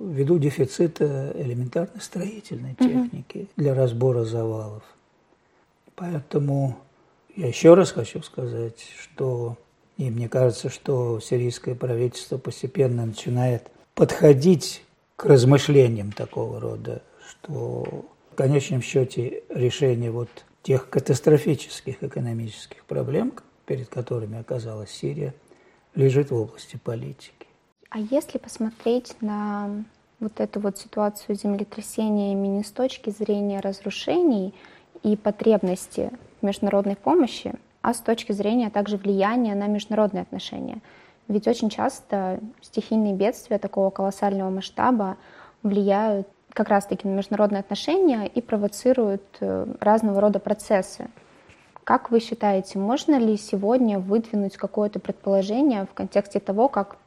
ввиду 0.02 0.40
дефицита 0.40 1.32
элементарной 1.36 2.02
строительной 2.02 2.76
техники 2.76 3.38
угу. 3.38 3.48
для 3.58 3.74
разбора 3.74 4.24
завалов. 4.24 4.84
Поэтому 5.96 6.78
я 7.36 7.48
еще 7.48 7.74
раз 7.76 7.92
хочу 7.92 8.22
сказать, 8.24 8.86
что 9.00 9.58
и 9.98 10.10
мне 10.10 10.28
кажется, 10.28 10.70
что 10.70 11.20
сирийское 11.20 11.76
правительство 11.76 12.40
постепенно 12.40 13.06
начинает 13.06 13.70
подходить 13.94 14.84
к 15.16 15.26
размышлениям 15.26 16.12
такого 16.12 16.60
рода, 16.60 17.04
что 17.30 18.06
в 18.32 18.36
конечном 18.36 18.82
счете 18.82 19.44
решение 19.50 20.10
вот 20.10 20.30
тех 20.64 20.90
катастрофических 20.90 22.02
экономических 22.04 22.84
проблем, 22.86 23.34
перед 23.66 23.90
которыми 23.90 24.40
оказалась 24.40 24.90
Сирия, 24.90 25.36
лежит 25.94 26.32
в 26.32 26.36
области 26.36 26.78
политики. 26.78 27.48
А 27.90 28.00
если 28.00 28.40
посмотреть 28.40 29.16
на 29.22 29.86
вот 30.20 30.40
эту 30.40 30.60
вот 30.60 30.78
ситуацию 30.78 31.36
землетрясения 31.36 32.32
именно 32.32 32.64
с 32.64 32.72
точки 32.72 33.10
зрения 33.12 33.60
разрушений 33.60 34.54
и 35.04 35.16
потребности 35.16 36.12
международной 36.42 36.96
помощи, 36.96 37.54
а 37.82 37.94
с 37.94 38.00
точки 38.00 38.32
зрения 38.32 38.70
также 38.70 38.98
влияния 38.98 39.54
на 39.54 39.68
международные 39.68 40.22
отношения. 40.22 40.82
Ведь 41.28 41.48
очень 41.48 41.70
часто 41.70 42.40
стихийные 42.62 43.14
бедствия 43.14 43.60
такого 43.60 43.90
колоссального 43.90 44.50
масштаба 44.50 45.18
влияют 45.62 46.28
как 46.54 46.70
раз-таки 46.70 47.08
на 47.08 47.14
международные 47.14 47.62
отношения 47.62 48.28
и 48.28 48.42
провоцируют 48.42 49.24
э, 49.40 49.66
разного 49.80 50.22
рода 50.22 50.40
процессы. 50.40 51.08
Как 51.84 52.12
вы 52.12 52.20
считаете, 52.20 52.80
можно 52.80 53.18
ли 53.18 53.36
сегодня 53.38 54.00
выдвинуть 54.00 54.56
какое-то 54.56 55.00
предположение 55.00 55.86
в 55.86 55.94
контексте 55.94 56.40
того, 56.40 56.70
как 56.70 56.98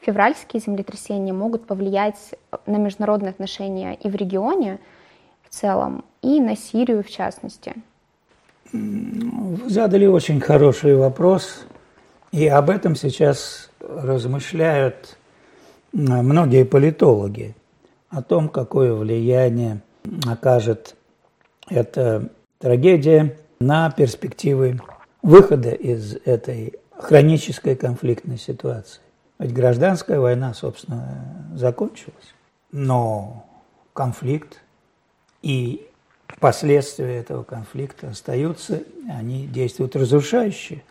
февральские 0.00 0.60
землетрясения 0.60 1.32
могут 1.32 1.66
повлиять 1.66 2.34
на 2.66 2.76
международные 2.76 3.30
отношения 3.30 3.94
и 3.94 4.08
в 4.08 4.14
регионе 4.14 4.78
в 5.42 5.54
целом, 5.54 6.04
и 6.22 6.40
на 6.40 6.56
Сирию 6.56 7.04
в 7.04 7.10
частности? 7.10 7.74
Вы 8.72 9.68
задали 9.68 10.06
очень 10.06 10.40
хороший 10.40 10.96
вопрос, 10.96 11.64
и 12.30 12.46
об 12.46 12.70
этом 12.70 12.96
сейчас 12.96 13.70
размышляют 13.80 15.18
многие 15.92 16.64
политологи, 16.64 17.54
о 18.12 18.22
том, 18.22 18.48
какое 18.48 18.92
влияние 18.92 19.80
окажет 20.26 20.96
эта 21.68 22.28
трагедия 22.58 23.36
на 23.58 23.90
перспективы 23.90 24.80
выхода 25.22 25.70
из 25.70 26.16
этой 26.24 26.74
хронической 26.96 27.74
конфликтной 27.74 28.36
ситуации. 28.36 29.00
Ведь 29.38 29.54
гражданская 29.54 30.20
война, 30.20 30.52
собственно, 30.52 31.50
закончилась, 31.54 32.34
но 32.70 33.46
конфликт 33.94 34.60
и 35.40 35.88
последствия 36.38 37.16
этого 37.16 37.44
конфликта 37.44 38.08
остаются, 38.08 38.82
они 39.08 39.46
действуют 39.46 39.96
разрушающе 39.96 40.82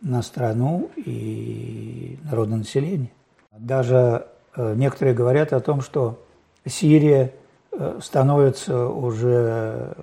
на 0.00 0.22
страну 0.22 0.90
и 0.96 2.18
народное 2.22 2.58
население. 2.58 3.10
Даже 3.50 4.26
э, 4.54 4.74
некоторые 4.76 5.14
говорят 5.14 5.52
о 5.52 5.60
том, 5.60 5.80
что 5.80 6.22
Сирия 6.66 7.32
э, 7.72 7.98
становится 8.02 8.86
уже 8.86 9.94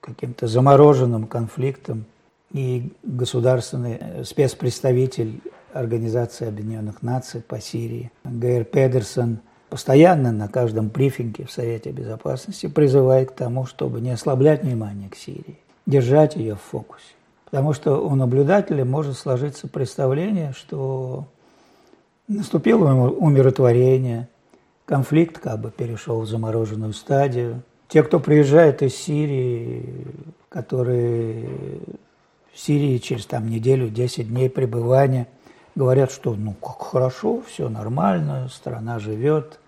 каким-то 0.00 0.46
замороженным 0.46 1.26
конфликтом, 1.26 2.06
и 2.52 2.92
государственный 3.02 3.98
э, 4.00 4.24
спецпредставитель 4.24 5.40
Организации 5.72 6.48
Объединенных 6.48 7.02
Наций 7.02 7.42
по 7.42 7.60
Сирии. 7.60 8.10
Гейр 8.24 8.64
Педерсон 8.64 9.40
постоянно 9.68 10.32
на 10.32 10.48
каждом 10.48 10.88
брифинге 10.88 11.44
в 11.44 11.52
Совете 11.52 11.90
Безопасности 11.90 12.68
призывает 12.68 13.32
к 13.32 13.34
тому, 13.34 13.66
чтобы 13.66 14.00
не 14.00 14.10
ослаблять 14.10 14.62
внимание 14.62 15.10
к 15.10 15.14
Сирии, 15.14 15.58
держать 15.84 16.36
ее 16.36 16.54
в 16.54 16.62
фокусе. 16.62 17.04
Потому 17.44 17.74
что 17.74 18.02
у 18.02 18.14
наблюдателя 18.14 18.84
может 18.84 19.18
сложиться 19.18 19.68
представление, 19.68 20.54
что 20.56 21.26
Наступило 22.28 23.08
умиротворение, 23.08 24.28
конфликт 24.88 25.38
как 25.38 25.60
бы 25.60 25.70
перешел 25.70 26.22
в 26.22 26.26
замороженную 26.26 26.94
стадию. 26.94 27.62
Те, 27.88 28.02
кто 28.02 28.18
приезжает 28.20 28.82
из 28.82 28.96
Сирии, 28.96 30.06
которые 30.48 31.46
в 32.52 32.58
Сирии 32.58 32.96
через 32.96 33.26
там 33.26 33.48
неделю, 33.50 33.90
10 33.90 34.28
дней 34.28 34.48
пребывания, 34.48 35.28
говорят, 35.74 36.10
что 36.10 36.34
ну 36.34 36.54
как 36.54 36.80
хорошо, 36.80 37.42
все 37.46 37.68
нормально, 37.68 38.48
страна 38.50 38.98
живет, 38.98 39.60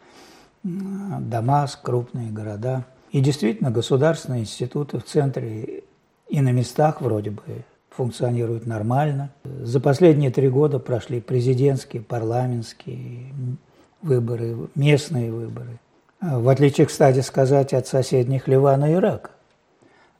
Дамаск, 0.62 1.82
крупные 1.82 2.30
города. 2.30 2.84
И 3.10 3.20
действительно, 3.20 3.70
государственные 3.70 4.42
институты 4.42 4.98
в 4.98 5.04
центре 5.04 5.82
и 6.28 6.40
на 6.40 6.52
местах 6.52 7.00
вроде 7.00 7.30
бы 7.30 7.42
функционируют 7.90 8.66
нормально. 8.66 9.30
За 9.44 9.80
последние 9.80 10.30
три 10.30 10.48
года 10.48 10.78
прошли 10.78 11.20
президентские, 11.20 12.02
парламентские 12.02 13.32
выборы, 14.02 14.56
местные 14.74 15.30
выборы. 15.30 15.78
В 16.20 16.48
отличие, 16.48 16.86
кстати 16.86 17.20
сказать, 17.20 17.72
от 17.72 17.86
соседних 17.86 18.46
Ливана 18.46 18.92
и 18.92 18.94
Ирака, 18.94 19.30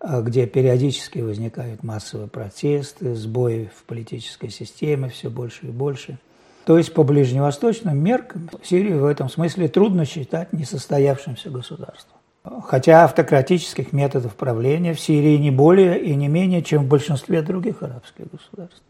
где 0.02 0.46
периодически 0.46 1.18
возникают 1.18 1.82
массовые 1.82 2.28
протесты, 2.28 3.14
сбои 3.14 3.70
в 3.75 3.84
политической 3.84 4.49
системе 4.49 5.10
все 5.10 5.28
больше 5.28 5.66
и 5.66 5.70
больше. 5.70 6.18
То 6.64 6.78
есть 6.78 6.94
по 6.94 7.02
ближневосточным 7.02 7.99
меркам 7.99 8.49
Сирию 8.62 9.00
в 9.00 9.06
этом 9.06 9.28
смысле 9.28 9.68
трудно 9.68 10.04
считать 10.04 10.52
несостоявшимся 10.52 11.50
государством. 11.50 12.16
Хотя 12.64 13.04
автократических 13.04 13.92
методов 13.92 14.34
правления 14.34 14.94
в 14.94 15.00
Сирии 15.00 15.37
не 15.37 15.50
более 15.50 16.02
и 16.02 16.14
не 16.14 16.28
менее, 16.28 16.62
чем 16.62 16.84
в 16.84 16.88
большинстве 16.88 17.42
других 17.42 17.82
арабских 17.82 18.30
государств. 18.30 18.82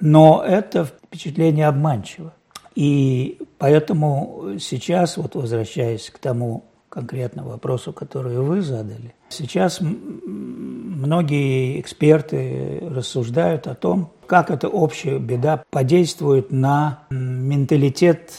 Но 0.00 0.42
это 0.44 0.86
впечатление 0.86 1.68
обманчиво. 1.68 2.32
И 2.80 3.36
поэтому 3.58 4.54
сейчас, 4.58 5.18
вот 5.18 5.34
возвращаясь 5.34 6.08
к 6.08 6.18
тому 6.18 6.64
конкретному 6.88 7.50
вопросу, 7.50 7.92
который 7.92 8.38
вы 8.38 8.62
задали, 8.62 9.14
сейчас 9.28 9.80
многие 9.82 11.78
эксперты 11.78 12.78
рассуждают 12.80 13.66
о 13.66 13.74
том, 13.74 14.12
как 14.26 14.50
эта 14.50 14.66
общая 14.68 15.18
беда 15.18 15.62
подействует 15.68 16.52
на 16.52 17.00
менталитет 17.10 18.30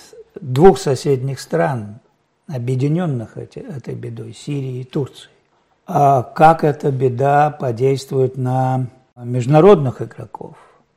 двух 0.41 0.79
соседних 0.79 1.39
стран, 1.39 2.00
объединенных 2.48 3.38
этой 3.38 3.93
бедой, 3.93 4.33
Сирии 4.33 4.79
и 4.79 4.86
Турции. 4.86 5.29
А 5.86 6.24
как 6.24 6.63
эта 6.63 6.89
беда 6.89 7.51
подействует 7.51 8.38
на 8.38 8.88
международных 9.15 10.01
игроков, 10.01 10.55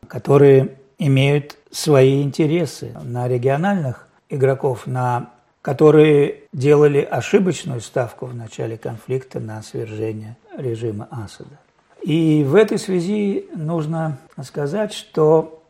которые 0.08 0.78
имеют 0.98 1.58
свои 1.74 2.22
интересы, 2.22 2.94
на 3.02 3.26
региональных 3.26 4.06
игроков, 4.28 4.86
на 4.86 5.30
которые 5.60 6.42
делали 6.52 7.00
ошибочную 7.00 7.80
ставку 7.80 8.26
в 8.26 8.34
начале 8.34 8.78
конфликта 8.78 9.40
на 9.40 9.60
свержение 9.62 10.36
режима 10.56 11.08
Асада. 11.10 11.58
И 12.02 12.44
в 12.46 12.54
этой 12.54 12.78
связи 12.78 13.48
нужно 13.56 14.18
сказать, 14.42 14.92
что 14.92 15.62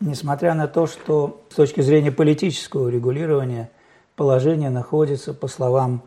несмотря 0.00 0.54
на 0.54 0.66
то, 0.66 0.86
что 0.86 1.42
с 1.50 1.54
точки 1.54 1.80
зрения 1.80 2.10
политического 2.10 2.88
регулирования 2.88 3.70
положение 4.16 4.70
находится, 4.70 5.32
по 5.32 5.46
словам 5.46 6.02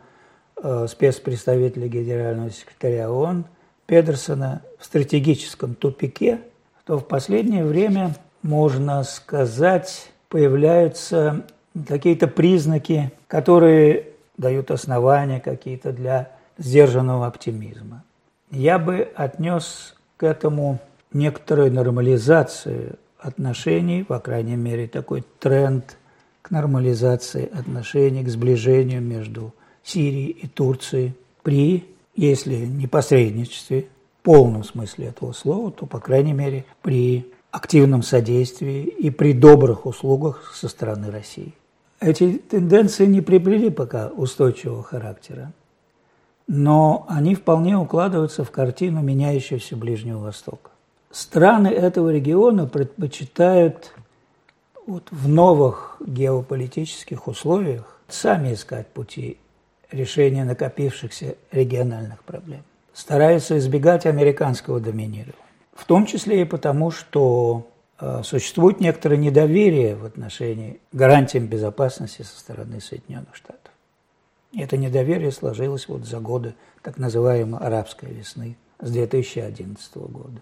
э, 0.62 0.86
спецпредставителя 0.86 1.88
генерального 1.88 2.50
секретаря 2.50 3.10
ООН 3.10 3.46
Педерсона, 3.86 4.62
в 4.78 4.84
стратегическом 4.84 5.74
тупике, 5.74 6.40
то 6.84 6.98
в 6.98 7.06
последнее 7.06 7.64
время, 7.64 8.14
можно 8.46 9.02
сказать, 9.02 10.10
появляются 10.28 11.44
какие-то 11.86 12.28
признаки, 12.28 13.12
которые 13.26 14.08
дают 14.38 14.70
основания 14.70 15.40
какие-то 15.40 15.92
для 15.92 16.30
сдержанного 16.56 17.26
оптимизма. 17.26 18.04
Я 18.50 18.78
бы 18.78 19.08
отнес 19.14 19.94
к 20.16 20.22
этому 20.22 20.78
некоторую 21.12 21.72
нормализацию 21.72 22.96
отношений, 23.18 24.04
по 24.04 24.20
крайней 24.20 24.56
мере, 24.56 24.86
такой 24.86 25.24
тренд 25.40 25.96
к 26.42 26.50
нормализации 26.50 27.50
отношений, 27.52 28.22
к 28.22 28.28
сближению 28.28 29.02
между 29.02 29.52
Сирией 29.82 30.30
и 30.30 30.46
Турцией 30.46 31.14
при, 31.42 31.84
если 32.14 32.54
не 32.54 32.86
посредничестве, 32.86 33.88
в 34.20 34.22
полном 34.22 34.64
смысле 34.64 35.08
этого 35.08 35.32
слова, 35.32 35.70
то, 35.72 35.86
по 35.86 35.98
крайней 35.98 36.32
мере, 36.32 36.64
при 36.82 37.32
активном 37.56 38.02
содействии 38.02 38.82
и 38.82 39.08
при 39.08 39.32
добрых 39.32 39.86
услугах 39.86 40.52
со 40.54 40.68
стороны 40.68 41.10
России. 41.10 41.54
Эти 42.00 42.36
тенденции 42.36 43.06
не 43.06 43.22
приобрели 43.22 43.70
пока 43.70 44.08
устойчивого 44.08 44.82
характера, 44.82 45.52
но 46.46 47.06
они 47.08 47.34
вполне 47.34 47.78
укладываются 47.78 48.44
в 48.44 48.50
картину 48.50 49.00
меняющегося 49.00 49.74
Ближнего 49.74 50.18
Востока. 50.18 50.70
Страны 51.10 51.68
этого 51.68 52.12
региона 52.12 52.66
предпочитают 52.66 53.94
вот 54.86 55.08
в 55.10 55.26
новых 55.26 55.96
геополитических 56.06 57.26
условиях 57.26 57.98
сами 58.06 58.52
искать 58.52 58.88
пути 58.88 59.38
решения 59.90 60.44
накопившихся 60.44 61.36
региональных 61.50 62.22
проблем. 62.22 62.64
Стараются 62.92 63.56
избегать 63.56 64.04
американского 64.04 64.78
доминирования. 64.78 65.45
В 65.76 65.84
том 65.84 66.06
числе 66.06 66.42
и 66.42 66.44
потому, 66.44 66.90
что 66.90 67.66
Э, 67.98 68.22
существует 68.22 68.80
некоторое 68.80 69.16
недоверие 69.16 69.96
в 69.96 70.04
отношении 70.04 70.80
гарантиям 70.92 71.46
безопасности 71.46 72.22
со 72.22 72.38
стороны 72.38 72.80
Соединенных 72.80 73.34
Штатов. 73.34 73.72
И 74.52 74.60
это 74.60 74.76
недоверие 74.76 75.32
сложилось 75.32 75.88
вот 75.88 76.04
за 76.04 76.20
годы 76.20 76.54
так 76.82 76.98
называемой 76.98 77.60
арабской 77.60 78.12
весны 78.12 78.56
с 78.80 78.90
2011 78.90 79.96
года. 79.96 80.40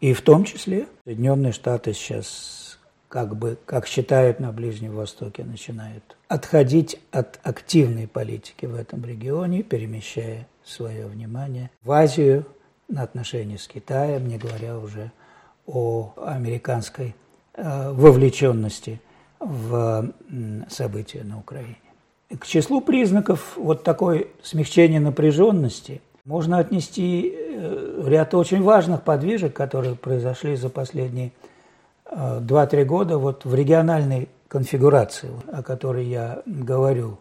И 0.00 0.14
в 0.14 0.22
том 0.22 0.44
числе 0.44 0.86
Соединенные 1.04 1.52
Штаты 1.52 1.92
сейчас, 1.92 2.78
как 3.08 3.36
бы, 3.36 3.58
как 3.66 3.86
считают 3.86 4.40
на 4.40 4.52
Ближнем 4.52 4.94
Востоке, 4.94 5.44
начинают 5.44 6.16
отходить 6.28 6.98
от 7.12 7.40
активной 7.42 8.08
политики 8.08 8.64
в 8.64 8.74
этом 8.74 9.04
регионе, 9.04 9.62
перемещая 9.62 10.48
свое 10.64 11.06
внимание 11.06 11.70
в 11.82 11.92
Азию 11.92 12.46
отношения 12.94 13.58
с 13.58 13.66
Китаем, 13.66 14.28
не 14.28 14.38
говоря 14.38 14.78
уже 14.78 15.10
о 15.66 16.12
американской 16.16 17.14
э, 17.54 17.90
вовлеченности 17.92 19.00
в 19.40 20.12
события 20.68 21.24
на 21.24 21.38
Украине. 21.38 21.76
К 22.38 22.46
числу 22.46 22.80
признаков 22.80 23.56
вот 23.56 23.84
такой 23.84 24.30
смягчения 24.42 25.00
напряженности 25.00 26.00
можно 26.24 26.58
отнести 26.58 27.32
э, 27.32 28.02
ряд 28.06 28.34
очень 28.34 28.62
важных 28.62 29.02
подвижек, 29.02 29.54
которые 29.54 29.94
произошли 29.94 30.56
за 30.56 30.68
последние 30.68 31.32
2-3 32.10 32.74
э, 32.74 32.84
года 32.84 33.18
вот 33.18 33.44
в 33.44 33.54
региональной 33.54 34.28
конфигурации, 34.48 35.30
о 35.52 35.62
которой 35.62 36.06
я 36.06 36.42
говорю. 36.46 37.18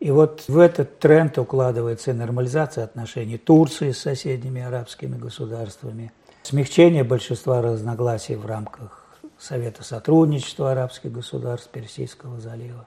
И 0.00 0.10
вот 0.10 0.44
в 0.48 0.58
этот 0.58 0.98
тренд 0.98 1.38
укладывается 1.38 2.14
нормализация 2.14 2.84
отношений 2.84 3.36
Турции 3.36 3.92
с 3.92 3.98
соседними 3.98 4.62
арабскими 4.62 5.16
государствами– 5.16 6.12
смягчение 6.42 7.04
большинства 7.04 7.60
разногласий 7.60 8.36
в 8.36 8.46
рамках 8.46 9.06
Совета 9.38 9.84
сотрудничества 9.84 10.72
арабских 10.72 11.12
государств 11.12 11.70
Персидского 11.70 12.40
залива, 12.40 12.86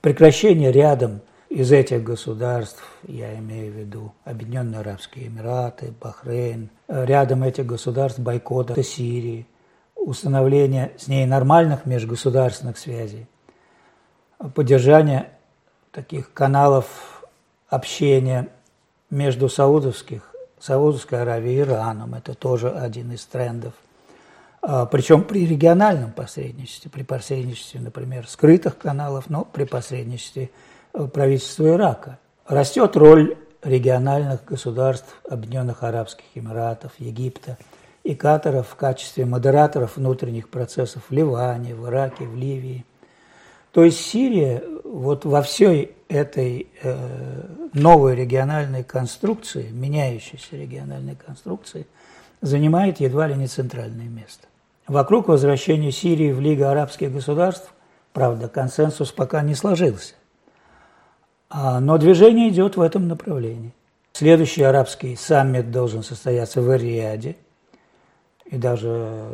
прекращение 0.00 0.70
рядом 0.70 1.20
из 1.48 1.72
этих 1.72 2.02
государств, 2.02 2.82
я 3.04 3.36
имею 3.38 3.72
в 3.72 3.76
виду 3.76 4.12
Объединенные 4.24 4.80
Арабские 4.80 5.28
Эмираты, 5.28 5.92
Бахрейн, 6.00 6.70
рядом 6.88 7.42
этих 7.42 7.66
государств 7.66 8.20
бойкота 8.20 8.82
Сирии, 8.82 9.46
установление 9.96 10.92
с 10.96 11.08
ней 11.08 11.26
нормальных 11.26 11.86
межгосударственных 11.86 12.78
связей, 12.78 13.26
поддержание 14.54 15.30
таких 15.94 16.32
каналов 16.32 17.24
общения 17.68 18.48
между 19.10 19.48
саудовских 19.48 20.34
Саудовской 20.58 21.22
Аравией 21.22 21.58
и 21.58 21.60
Ираном. 21.60 22.14
Это 22.14 22.34
тоже 22.34 22.70
один 22.70 23.12
из 23.12 23.24
трендов. 23.26 23.74
А, 24.60 24.86
Причем 24.86 25.22
при 25.22 25.46
региональном 25.46 26.10
посредничестве, 26.10 26.90
при 26.90 27.02
посредничестве, 27.02 27.80
например, 27.80 28.26
скрытых 28.26 28.76
каналов, 28.78 29.28
но 29.28 29.44
при 29.44 29.64
посредничестве 29.64 30.50
э, 30.94 31.06
правительства 31.06 31.68
Ирака. 31.68 32.18
Растет 32.46 32.96
роль 32.96 33.36
региональных 33.62 34.44
государств 34.44 35.20
Объединенных 35.28 35.82
Арабских 35.82 36.24
Эмиратов, 36.34 36.92
Египта 36.98 37.56
и 38.02 38.14
Катара 38.14 38.62
в 38.62 38.74
качестве 38.74 39.26
модераторов 39.26 39.96
внутренних 39.96 40.48
процессов 40.48 41.02
в 41.08 41.12
Ливане, 41.12 41.74
в 41.74 41.86
Ираке, 41.86 42.24
в 42.24 42.34
Ливии. 42.34 42.84
То 43.72 43.84
есть 43.84 44.00
Сирия 44.00 44.62
вот 44.94 45.24
во 45.24 45.42
всей 45.42 45.94
этой 46.08 46.68
э, 46.82 47.42
новой 47.72 48.14
региональной 48.14 48.84
конструкции, 48.84 49.68
меняющейся 49.70 50.56
региональной 50.56 51.16
конструкции, 51.16 51.86
занимает 52.40 53.00
едва 53.00 53.26
ли 53.26 53.34
не 53.34 53.46
центральное 53.46 54.08
место. 54.08 54.46
Вокруг 54.86 55.28
возвращения 55.28 55.90
Сирии 55.90 56.32
в 56.32 56.40
Лигу 56.40 56.64
арабских 56.64 57.12
государств 57.12 57.74
Правда, 58.14 58.48
консенсус 58.48 59.10
пока 59.10 59.42
не 59.42 59.56
сложился. 59.56 60.14
А, 61.50 61.80
но 61.80 61.98
движение 61.98 62.48
идет 62.48 62.76
в 62.76 62.80
этом 62.80 63.08
направлении. 63.08 63.74
Следующий 64.12 64.62
арабский 64.62 65.16
саммит 65.16 65.72
должен 65.72 66.04
состояться 66.04 66.62
в 66.62 66.70
Эр-Рияде. 66.70 67.36
И 68.44 68.56
даже 68.56 69.26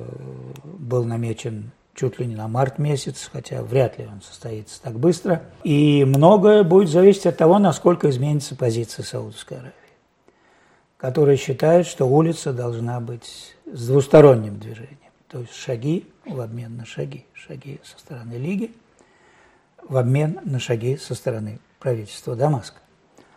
был 0.64 1.04
намечен 1.04 1.72
чуть 2.00 2.18
ли 2.18 2.26
не 2.26 2.34
на 2.34 2.48
март 2.48 2.78
месяц, 2.78 3.28
хотя 3.30 3.62
вряд 3.62 3.98
ли 3.98 4.06
он 4.06 4.22
состоится 4.22 4.80
так 4.80 4.98
быстро. 4.98 5.42
И 5.64 6.02
многое 6.06 6.64
будет 6.64 6.88
зависеть 6.88 7.26
от 7.26 7.36
того, 7.36 7.58
насколько 7.58 8.08
изменится 8.08 8.56
позиция 8.56 9.04
Саудовской 9.04 9.58
Аравии, 9.58 9.74
которая 10.96 11.36
считает, 11.36 11.86
что 11.86 12.06
улица 12.06 12.54
должна 12.54 13.00
быть 13.00 13.54
с 13.70 13.86
двусторонним 13.86 14.58
движением. 14.58 14.96
То 15.28 15.40
есть 15.40 15.54
шаги 15.54 16.06
в 16.24 16.40
обмен 16.40 16.78
на 16.78 16.86
шаги. 16.86 17.26
Шаги 17.34 17.78
со 17.84 17.98
стороны 17.98 18.34
Лиги 18.34 18.72
в 19.86 19.98
обмен 19.98 20.40
на 20.44 20.58
шаги 20.58 20.96
со 20.96 21.14
стороны 21.14 21.58
правительства 21.80 22.34
Дамаска. 22.34 22.78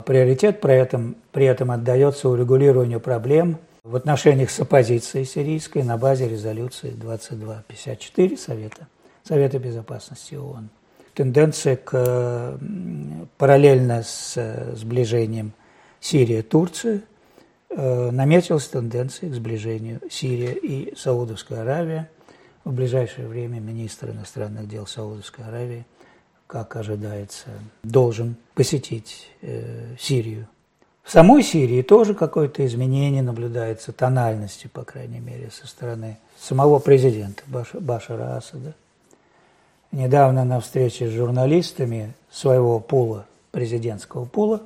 Приоритет 0.05 0.61
при 0.61 0.75
этом, 0.75 1.17
при 1.33 1.45
этом 1.45 1.69
отдается 1.69 2.29
урегулированию 2.29 3.01
проблем 3.01 3.57
в 3.83 3.97
отношениях 3.97 4.49
с 4.49 4.59
оппозицией 4.61 5.25
сирийской 5.25 5.83
на 5.83 5.97
базе 5.97 6.29
резолюции 6.29 6.91
2254 6.91 8.37
Совета, 8.37 8.87
Совета 9.23 9.59
Безопасности 9.59 10.35
ООН. 10.35 10.69
Тенденция 11.13 11.75
к, 11.75 12.57
параллельно 13.37 14.01
с 14.03 14.73
сближением 14.75 15.51
Сирия-Турция 15.99 17.01
э, 17.69 18.11
наметилась 18.11 18.67
тенденция 18.67 19.29
к 19.29 19.33
сближению 19.33 20.01
Сирия 20.09 20.53
и 20.53 20.95
Саудовская 20.95 21.61
Аравия. 21.61 22.09
В 22.63 22.71
ближайшее 22.71 23.27
время 23.27 23.59
министр 23.59 24.11
иностранных 24.11 24.67
дел 24.67 24.87
Саудовской 24.87 25.45
Аравии 25.45 25.85
как 26.53 26.75
ожидается, 26.75 27.47
должен 27.81 28.35
посетить 28.53 29.27
э, 29.41 29.95
Сирию. 29.99 30.47
В 31.03 31.11
самой 31.11 31.43
Сирии 31.43 31.81
тоже 31.81 32.15
какое-то 32.15 32.65
изменение 32.65 33.21
наблюдается, 33.21 33.91
тональности, 33.91 34.67
по 34.67 34.83
крайней 34.83 35.19
мере, 35.19 35.51
со 35.51 35.67
стороны 35.67 36.17
самого 36.39 36.79
президента 36.79 37.43
Баш, 37.47 37.73
Башара 37.73 38.37
Асада. 38.37 38.73
Недавно 39.91 40.45
на 40.45 40.59
встрече 40.59 41.07
с 41.07 41.11
журналистами 41.11 42.13
своего 42.31 42.79
пула, 42.79 43.25
президентского 43.51 44.25
пула, 44.25 44.61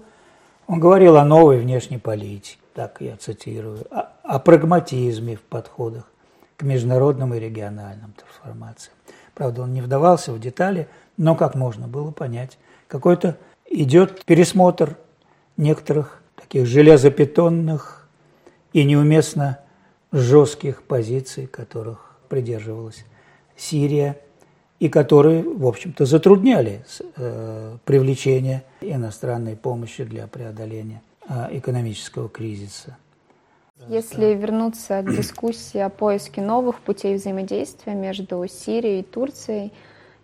он 0.67 0.79
говорил 0.79 1.17
о 1.17 1.25
новой 1.25 1.59
внешней 1.59 1.97
политике, 1.97 2.57
так 2.73 3.01
я 3.01 3.17
цитирую, 3.17 3.85
о, 3.89 4.09
о 4.23 4.39
прагматизме 4.39 5.35
в 5.35 5.41
подходах 5.41 6.03
к 6.55 6.63
международным 6.63 7.33
и 7.33 7.39
региональным 7.39 8.13
трансформациям. 8.13 8.95
Правда, 9.33 9.63
он 9.63 9.73
не 9.73 9.81
вдавался 9.81 10.31
в 10.31 10.39
детали, 10.39 10.87
но 11.17 11.35
как 11.35 11.55
можно 11.55 11.87
было 11.87 12.11
понять, 12.11 12.57
какой-то 12.87 13.37
идет 13.69 14.23
пересмотр 14.23 14.97
некоторых 15.57 16.21
таких 16.47 16.65
железобетонных 16.65 18.07
и 18.71 18.85
неуместно 18.85 19.59
жестких 20.13 20.81
позиций, 20.83 21.45
которых 21.45 22.15
придерживалась 22.29 23.03
Сирия, 23.57 24.17
и 24.79 24.89
которые, 24.89 25.43
в 25.43 25.65
общем-то, 25.65 26.05
затрудняли 26.05 26.85
э, 27.15 27.77
привлечение 27.83 28.63
иностранной 28.79 29.55
помощи 29.55 30.03
для 30.03 30.27
преодоления 30.27 31.01
э, 31.27 31.57
экономического 31.57 32.29
кризиса. 32.29 32.95
Если 33.89 34.33
вернуться 34.35 35.01
к 35.01 35.15
дискуссии 35.15 35.79
о 35.79 35.89
поиске 35.89 36.41
новых 36.41 36.79
путей 36.79 37.15
взаимодействия 37.15 37.95
между 37.95 38.45
Сирией 38.47 39.01
и 39.01 39.03
Турцией, 39.03 39.73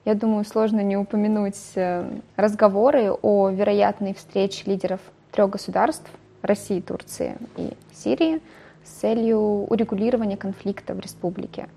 я 0.06 0.14
думаю, 0.14 0.46
сложно 0.46 0.82
не 0.82 0.98
упомянуть 0.98 1.60
э, 1.76 2.08
разговоры 2.36 3.12
о 3.12 3.50
вероятной 3.50 4.14
встрече 4.14 4.64
лидеров 4.68 5.02
трех 5.34 5.50
государств 5.50 6.10
России, 6.42 6.80
Турции 6.80 7.36
и 7.58 7.74
Сирии 7.94 8.42
с 8.84 8.90
целью 8.90 9.40
урегулирования 9.40 10.38
конфликта 10.38 10.94
в 10.94 11.00
республике. 11.00 11.68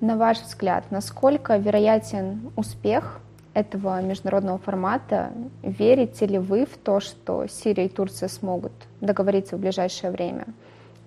На 0.00 0.16
ваш 0.16 0.40
взгляд, 0.40 0.84
насколько 0.90 1.56
вероятен 1.56 2.52
успех 2.54 3.20
этого 3.54 4.02
международного 4.02 4.58
формата? 4.58 5.32
Верите 5.62 6.26
ли 6.26 6.38
вы 6.38 6.66
в 6.66 6.76
то, 6.76 7.00
что 7.00 7.46
Сирия 7.48 7.86
и 7.86 7.88
Турция 7.88 8.28
смогут 8.28 8.72
договориться 9.00 9.56
в 9.56 9.60
ближайшее 9.60 10.10
время? 10.10 10.44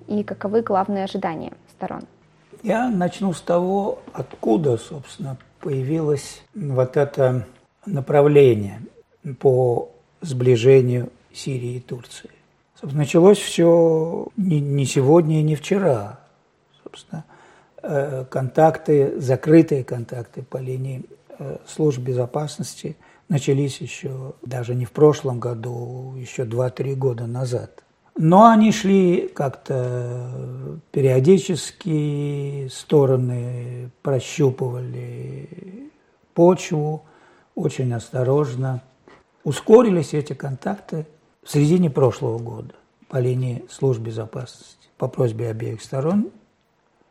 И 0.07 0.23
каковы 0.23 0.63
главные 0.63 1.03
ожидания 1.03 1.53
сторон? 1.69 2.01
Я 2.63 2.89
начну 2.89 3.33
с 3.33 3.41
того, 3.41 3.99
откуда, 4.11 4.77
собственно, 4.77 5.37
появилось 5.59 6.41
вот 6.55 6.97
это 6.97 7.45
направление 7.85 8.81
по 9.39 9.89
сближению 10.21 11.09
Сирии 11.33 11.75
и 11.75 11.79
Турции. 11.79 12.29
Началось 12.81 13.37
все 13.37 14.27
не, 14.37 14.59
не 14.61 14.85
сегодня 14.85 15.39
и 15.39 15.43
не 15.43 15.55
вчера. 15.55 16.19
Собственно, 16.83 17.25
э, 17.83 18.25
контакты, 18.29 19.19
закрытые 19.19 19.83
контакты 19.83 20.43
по 20.43 20.57
линии 20.57 21.03
э, 21.37 21.57
служб 21.67 21.99
безопасности 21.99 22.95
начались 23.27 23.81
еще 23.81 24.33
даже 24.41 24.75
не 24.75 24.85
в 24.85 24.91
прошлом 24.91 25.39
году, 25.39 26.15
еще 26.17 26.43
2-3 26.43 26.95
года 26.95 27.27
назад– 27.27 27.83
но 28.21 28.49
они 28.49 28.73
шли 28.73 29.29
как-то 29.29 30.77
периодически, 30.91 32.67
стороны 32.67 33.91
прощупывали 34.01 35.89
почву, 36.33 37.05
очень 37.55 37.93
осторожно. 37.93 38.81
Ускорились 39.45 40.13
эти 40.13 40.33
контакты 40.33 41.07
в 41.49 41.51
середине 41.51 41.89
прошлого 41.89 42.37
года 42.37 42.75
по 43.07 43.17
линии 43.17 43.65
служб 43.71 44.01
безопасности. 44.01 44.87
По 44.99 45.07
просьбе 45.07 45.49
обеих 45.49 45.81
сторон, 45.81 46.29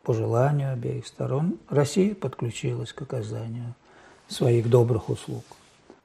по 0.01 0.13
желанию 0.13 0.71
обеих 0.71 1.07
сторон, 1.07 1.57
Россия 1.67 2.15
подключилась 2.15 2.93
к 2.93 3.01
оказанию 3.01 3.75
своих 4.29 4.69
добрых 4.69 5.09
услуг. 5.09 5.43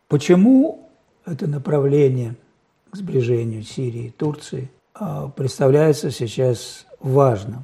Почему 0.09 0.91
это 1.25 1.47
направление 1.47 2.35
к 2.91 2.97
сближению 2.97 3.63
Сирии 3.63 4.07
и 4.07 4.11
Турции 4.11 4.69
а, 4.95 5.29
представляется 5.29 6.11
сейчас 6.11 6.87
важным. 6.99 7.63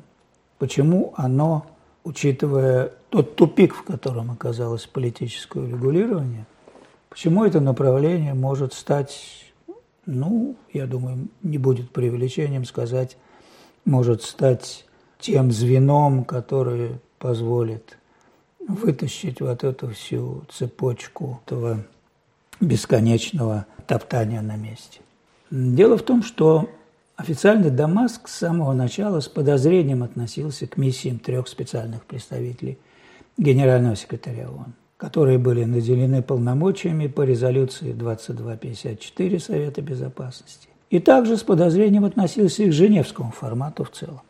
Почему 0.59 1.15
оно, 1.17 1.67
учитывая 2.05 2.93
тот 3.09 3.35
тупик, 3.35 3.75
в 3.75 3.83
котором 3.83 4.31
оказалось 4.31 4.87
политическое 4.87 5.67
регулирование, 5.67 6.47
почему 7.09 7.45
это 7.45 7.59
направление 7.59 8.35
может 8.35 8.73
стать, 8.73 9.50
ну, 10.11 10.57
я 10.73 10.87
думаю, 10.87 11.29
не 11.43 11.59
будет 11.59 11.91
преувеличением 11.91 12.65
сказать, 12.65 13.17
может 13.85 14.23
стать 14.23 14.85
тем 15.19 15.53
звеном, 15.53 16.25
которое 16.25 17.01
позволит 17.19 17.97
вытащить 18.67 19.41
вот 19.41 19.65
эту 19.65 19.89
всю 19.91 20.45
цепочку 20.51 21.41
этого 21.47 21.85
бесконечного 22.61 23.67
топтания 23.87 24.43
на 24.43 24.57
месте. 24.57 25.01
Дело 25.51 25.97
в 25.97 26.03
том, 26.03 26.23
что 26.23 26.69
Официальный 27.21 27.69
Дамаск 27.69 28.29
с 28.29 28.39
самого 28.39 28.73
начала 28.73 29.21
с 29.21 29.29
подозрением 29.29 30.03
относился 30.03 30.67
к 30.67 30.79
миссиям 30.79 31.19
трех 31.19 31.49
специальных 31.49 32.07
представителей 32.07 32.79
генерального 33.37 33.95
секретаря 33.95 34.49
ООН, 34.49 34.73
которые 35.01 35.39
были 35.39 35.65
наделены 35.65 36.23
полномочиями 36.23 37.07
по 37.07 37.23
резолюции 37.23 37.93
2254 37.93 39.41
Совета 39.41 39.81
Безопасности. 39.81 40.69
И 40.91 40.99
также 40.99 41.37
с 41.37 41.43
подозрением 41.43 42.05
относился 42.05 42.65
и 42.65 42.69
к 42.69 42.73
Женевскому 42.73 43.31
формату 43.33 43.85
в 43.85 43.91
целом. 43.91 44.21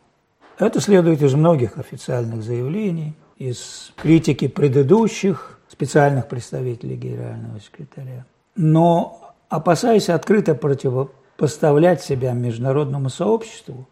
Это 0.57 0.79
следует 0.79 1.21
из 1.21 1.33
многих 1.33 1.77
официальных 1.77 2.41
заявлений, 2.43 3.15
из 3.37 3.91
критики 3.97 4.47
предыдущих 4.47 5.59
специальных 5.67 6.27
представителей 6.27 6.95
генерального 6.95 7.59
секретаря. 7.59 8.25
Но 8.55 9.33
опасаясь 9.49 10.09
открыто 10.09 10.55
противоположить 10.55 11.15
поставлять 11.41 12.03
себя 12.03 12.33
международному 12.33 13.09
сообществу, 13.09 13.87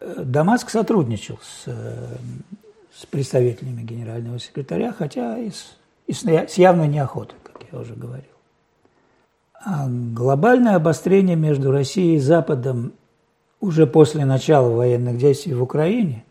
э, 0.00 0.22
Дамаск 0.24 0.70
сотрудничал 0.70 1.38
с, 1.42 1.64
э, 1.66 2.16
с 2.94 3.04
представителями 3.04 3.82
генерального 3.82 4.38
секретаря, 4.38 4.94
хотя 4.94 5.36
и 5.36 5.50
с, 5.50 5.76
и 6.06 6.12
с 6.12 6.54
явной 6.54 6.88
неохотой, 6.88 7.38
как 7.42 7.62
я 7.70 7.78
уже 7.78 7.94
говорил. 7.94 8.24
А 9.54 9.86
глобальное 9.88 10.76
обострение 10.76 11.36
между 11.36 11.72
Россией 11.72 12.16
и 12.16 12.20
Западом 12.20 12.92
уже 13.60 13.86
после 13.86 14.24
начала 14.24 14.68
военных 14.70 15.18
действий 15.18 15.54
в 15.54 15.62
Украине 15.62 16.24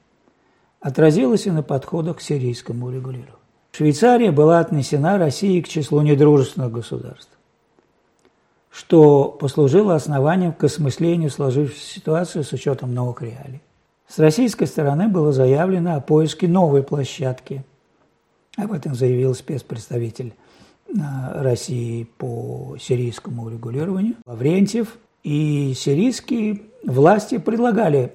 отразилось 0.79 1.47
и 1.47 1.51
на 1.51 1.63
подходах 1.63 2.17
к 2.17 2.21
сирийскому 2.21 2.89
регулированию. 2.89 3.35
Швейцария 3.71 4.31
была 4.31 4.59
отнесена 4.59 5.17
Россией 5.17 5.61
к 5.61 5.67
числу 5.67 6.01
недружественных 6.01 6.71
государств 6.71 7.35
что 8.75 9.29
послужило 9.29 9.95
основанием 9.95 10.51
к 10.51 10.65
осмыслению 10.65 11.29
сложившейся 11.29 11.93
ситуации 11.93 12.41
с 12.41 12.51
учетом 12.51 12.93
новых 12.93 13.21
реалий. 13.21 13.61
С 14.05 14.19
российской 14.19 14.65
стороны 14.65 15.07
было 15.07 15.31
заявлено 15.31 15.95
о 15.95 16.01
поиске 16.01 16.49
новой 16.49 16.83
площадки. 16.83 17.63
Об 18.57 18.71
этом 18.71 18.95
заявил 18.95 19.35
спецпредставитель 19.35 20.33
России 20.93 22.03
по 22.17 22.77
сирийскому 22.79 23.43
урегулированию, 23.43 24.15
Лаврентьев, 24.25 24.97
и 25.23 25.73
сирийские 25.75 26.61
власти 26.83 27.37
предлагали 27.37 28.13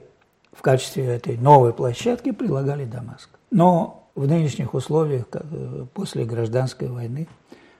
в 0.53 0.63
качестве 0.63 1.07
этой 1.07 1.37
новой 1.37 1.73
площадки 1.73 2.33
предлагали 2.33 2.85
Дамаск. 2.85 3.31
Но 3.51 4.09
в 4.15 4.27
нынешних 4.27 4.75
условиях, 4.75 5.25
э, 5.33 5.87
после 5.95 6.25
гражданской 6.25 6.89
войны, 6.89 7.27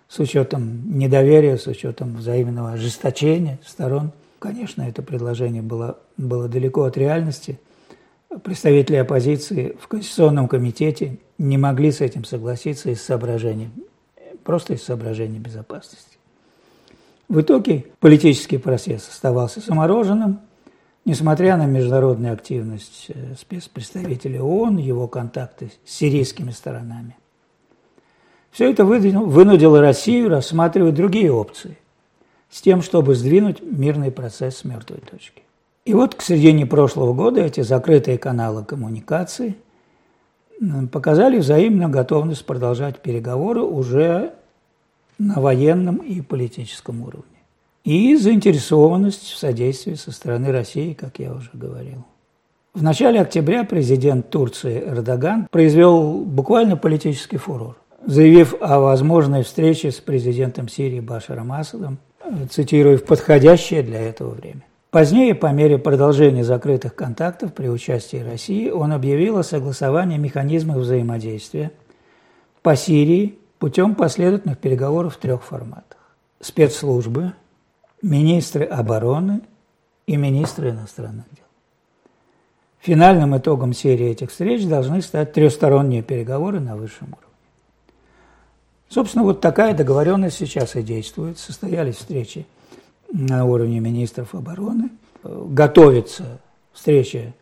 с 0.09 0.19
учетом 0.19 0.99
недоверия, 0.99 1.57
с 1.57 1.67
учетом 1.67 2.17
взаимного 2.17 2.73
ожесточения 2.73 3.59
сторон, 3.65 4.13
конечно, 4.39 4.83
это 4.83 5.03
предложение 5.03 5.63
было, 5.63 5.99
было 6.17 6.49
далеко 6.49 6.85
от 6.85 6.97
реальности. 6.97 7.61
Представители 8.45 8.97
оппозиции 8.97 9.77
в 9.81 9.89
Конституционном 9.89 10.47
комитете 10.47 11.19
не 11.37 11.59
могли 11.59 11.91
с 11.91 12.01
этим 12.01 12.25
согласиться 12.25 12.91
из 12.91 13.03
соображений, 13.03 13.71
просто 14.45 14.75
из 14.75 14.85
соображений 14.85 15.41
безопасности. 15.41 16.17
В 17.29 17.41
итоге 17.41 17.87
политический 17.99 18.59
процесс 18.59 19.09
оставался 19.09 19.61
замороженным, 19.61 20.41
несмотря 21.05 21.57
на 21.57 21.67
международную 21.67 22.33
активность 22.33 23.07
э, 23.09 23.35
спецпредставителя 23.37 24.43
ООН, 24.43 24.77
его 24.77 25.09
контакты 25.09 25.73
с 25.85 25.93
сирийскими 25.93 26.53
сторонами. 26.53 27.17
Все 28.53 28.71
это 28.71 28.85
вынудило 28.85 29.81
Россию 29.81 30.29
рассматривать 30.29 30.95
другие 30.95 31.33
опции 31.33 31.79
с 32.49 32.61
тем, 32.61 32.83
чтобы 32.83 33.17
сдвинуть 33.17 33.61
мирный 33.61 34.13
процесс 34.13 34.59
с 34.59 34.65
мертвой 34.65 35.01
точки. 35.01 35.43
И 35.85 35.95
вот 35.95 36.15
к 36.15 36.23
середине 36.23 36.67
прошлого 36.67 37.15
года 37.15 37.41
эти 37.41 37.63
закрытые 37.63 38.19
каналы 38.19 38.65
коммуникации 38.65 39.57
показали 40.93 41.39
взаимную 41.39 41.89
готовность 41.89 42.45
продолжать 42.45 43.01
переговоры 43.01 43.63
уже 43.63 44.35
на 45.19 45.41
военном 45.41 45.97
и 45.97 46.21
политическом 46.21 47.03
уровне. 47.03 47.25
И 47.85 48.15
заинтересованность 48.17 49.23
в 49.23 49.39
содействии 49.39 49.95
со 49.95 50.13
стороны 50.13 50.53
России, 50.53 50.93
как 50.93 51.19
я 51.19 51.33
уже 51.33 51.51
говорил. 51.55 52.05
В 52.75 52.83
начале 52.83 53.21
октября 53.21 53.65
президент 53.65 54.31
Турции 54.31 54.85
Эрдоган 54.87 55.49
произвел 55.51 56.21
буквально 56.21 56.77
политический 56.77 57.39
фурор, 57.39 57.77
заявив 58.07 58.55
о 58.61 58.81
возможной 58.81 59.43
встрече 59.43 59.91
с 59.91 59.97
президентом 59.97 60.69
Сирии 60.69 61.01
Башаром 61.01 61.53
Асадом, 61.53 61.99
цитирую, 62.51 62.99
в 62.99 63.05
подходящее 63.05 63.83
для 63.83 64.01
этого 64.03 64.31
время. 64.31 64.63
Позднее, 64.91 65.37
по 65.37 65.47
мере 65.53 65.79
продолжения 65.79 66.43
закрытых 66.43 66.97
контактов 66.97 67.55
при 67.55 67.69
участии 67.69 68.17
России, 68.17 68.71
он 68.71 68.93
объявил 68.93 69.39
о 69.39 69.45
согласовании 69.45 70.19
механизмов 70.19 70.79
взаимодействия 70.79 71.71
по 72.63 72.75
Сирии 72.75 73.39
путем 73.61 73.95
последовательных 73.95 74.59
переговоров 74.59 75.15
в 75.15 75.19
трех 75.19 75.45
форматах. 75.45 75.99
Спецслужбы, 76.41 77.35
министры 78.03 78.65
обороны 78.65 79.43
и 80.07 80.17
министры 80.17 80.71
иностранных 80.71 81.27
дел. 81.37 81.45
Финальным 82.81 83.37
итогом 83.39 83.73
серии 83.73 84.09
этих 84.09 84.31
встреч 84.31 84.67
должны 84.67 85.03
стать 85.03 85.33
трехсторонние 85.33 86.03
переговоры 86.03 86.59
на 86.59 86.75
высшем 86.77 87.09
уровне. 87.09 87.27
Собственно, 88.89 89.23
вот 89.23 89.41
такая 89.41 89.73
договоренность 89.73 90.39
сейчас 90.39 90.75
и 90.75 90.83
действует. 90.83 91.39
Состоялись 91.39 91.97
встречи 91.97 92.45
на 93.13 93.45
уровне 93.45 93.81
министров 93.81 94.35
обороны. 94.35 94.91
Готовится 95.23 96.41
встреча 96.73 97.35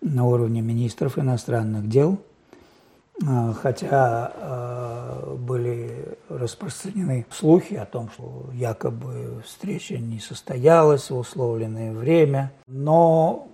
на 0.00 0.26
уровне 0.26 0.60
министров 0.60 1.18
иностранных 1.18 1.88
дел– 1.88 2.18
а, 3.26 3.52
хотя 3.52 4.32
а, 4.34 5.36
были 5.38 6.16
распространены 6.28 7.26
слухи 7.30 7.74
о 7.74 7.84
том, 7.84 8.10
что 8.10 8.46
якобы 8.52 9.42
встреча 9.44 9.98
не 9.98 10.18
состоялась 10.18 11.10
в 11.10 11.16
условленное 11.16 11.92
время, 11.92 12.52
но, 12.66 13.48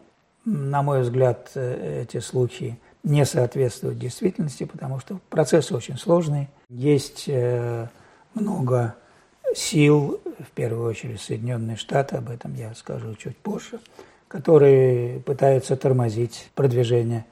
на 0.45 0.83
мой 0.83 1.03
взгляд, 1.03 1.51
эти 1.55 2.21
слухи 2.21 2.79
не 3.03 3.25
соответствуют 3.25 3.99
действительности, 3.99 4.65
потому 4.65 5.01
что 5.01 5.21
процесс 5.29 5.71
очень 5.73 5.99
сложный. 5.99 6.49
Есть 6.69 7.25
э, 7.27 7.89
много 8.35 8.95
сил, 9.55 10.21
в 10.43 10.51
первую 10.51 10.89
очередь 10.89 11.21
Соединенные 11.21 11.77
Штаты, 11.77 12.17
об 12.17 12.31
этом 12.31 12.55
я 12.55 12.75
скажу 12.75 13.15
чуть 13.15 13.37
позже, 13.37 13.81
которые 14.29 15.21
пытаются 15.21 15.77
тормозить 15.77 16.51
продвижение 16.55 17.25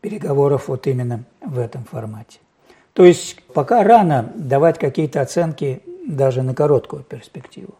переговоров 0.00 0.68
вот 0.68 0.86
именно 0.86 1.24
в 1.40 1.58
этом 1.58 1.84
формате. 1.84 2.38
То 2.92 3.04
есть 3.04 3.42
пока 3.54 3.82
рано 3.84 4.32
давать 4.34 4.78
какие-то 4.78 5.20
оценки 5.20 5.82
даже 6.06 6.42
на 6.42 6.54
короткую 6.54 7.04
перспективу. 7.04 7.74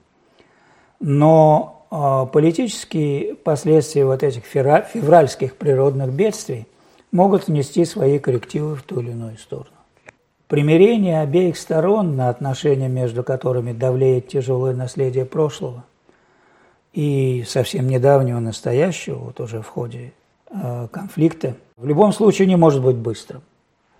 Но 1.00 1.86
э, 1.90 2.32
политические 2.32 3.34
последствия 3.34 4.06
вот 4.06 4.22
этих 4.22 4.44
февральских 4.44 5.56
природных 5.56 6.12
бедствий 6.12 6.66
могут 7.10 7.48
внести 7.48 7.84
свои 7.84 8.18
коррективы 8.18 8.76
в 8.76 8.82
ту 8.82 9.00
или 9.00 9.10
иную 9.10 9.36
сторону. 9.36 9.81
Примирение 10.52 11.22
обеих 11.22 11.56
сторон, 11.56 12.14
на 12.14 12.28
отношения 12.28 12.90
между 12.90 13.24
которыми 13.24 13.72
давлеет 13.72 14.28
тяжелое 14.28 14.74
наследие 14.74 15.24
прошлого 15.24 15.82
и 16.92 17.42
совсем 17.48 17.88
недавнего 17.88 18.38
настоящего, 18.38 19.16
вот 19.16 19.40
уже 19.40 19.62
в 19.62 19.68
ходе 19.68 20.12
э, 20.50 20.88
конфликта– 20.92 21.56
в 21.78 21.86
любом 21.86 22.12
случае 22.12 22.48
не 22.48 22.56
может 22.56 22.82
быть 22.82 22.96
быстрым. 22.96 23.40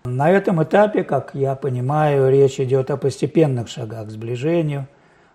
На 0.04 0.30
этом 0.30 0.62
этапе, 0.62 1.04
как 1.04 1.30
я 1.32 1.54
понимаю, 1.54 2.30
речь 2.30 2.60
идет 2.60 2.90
о 2.90 2.98
постепенных 2.98 3.68
шагах 3.68 4.08
к 4.08 4.10
сближению, 4.10 4.86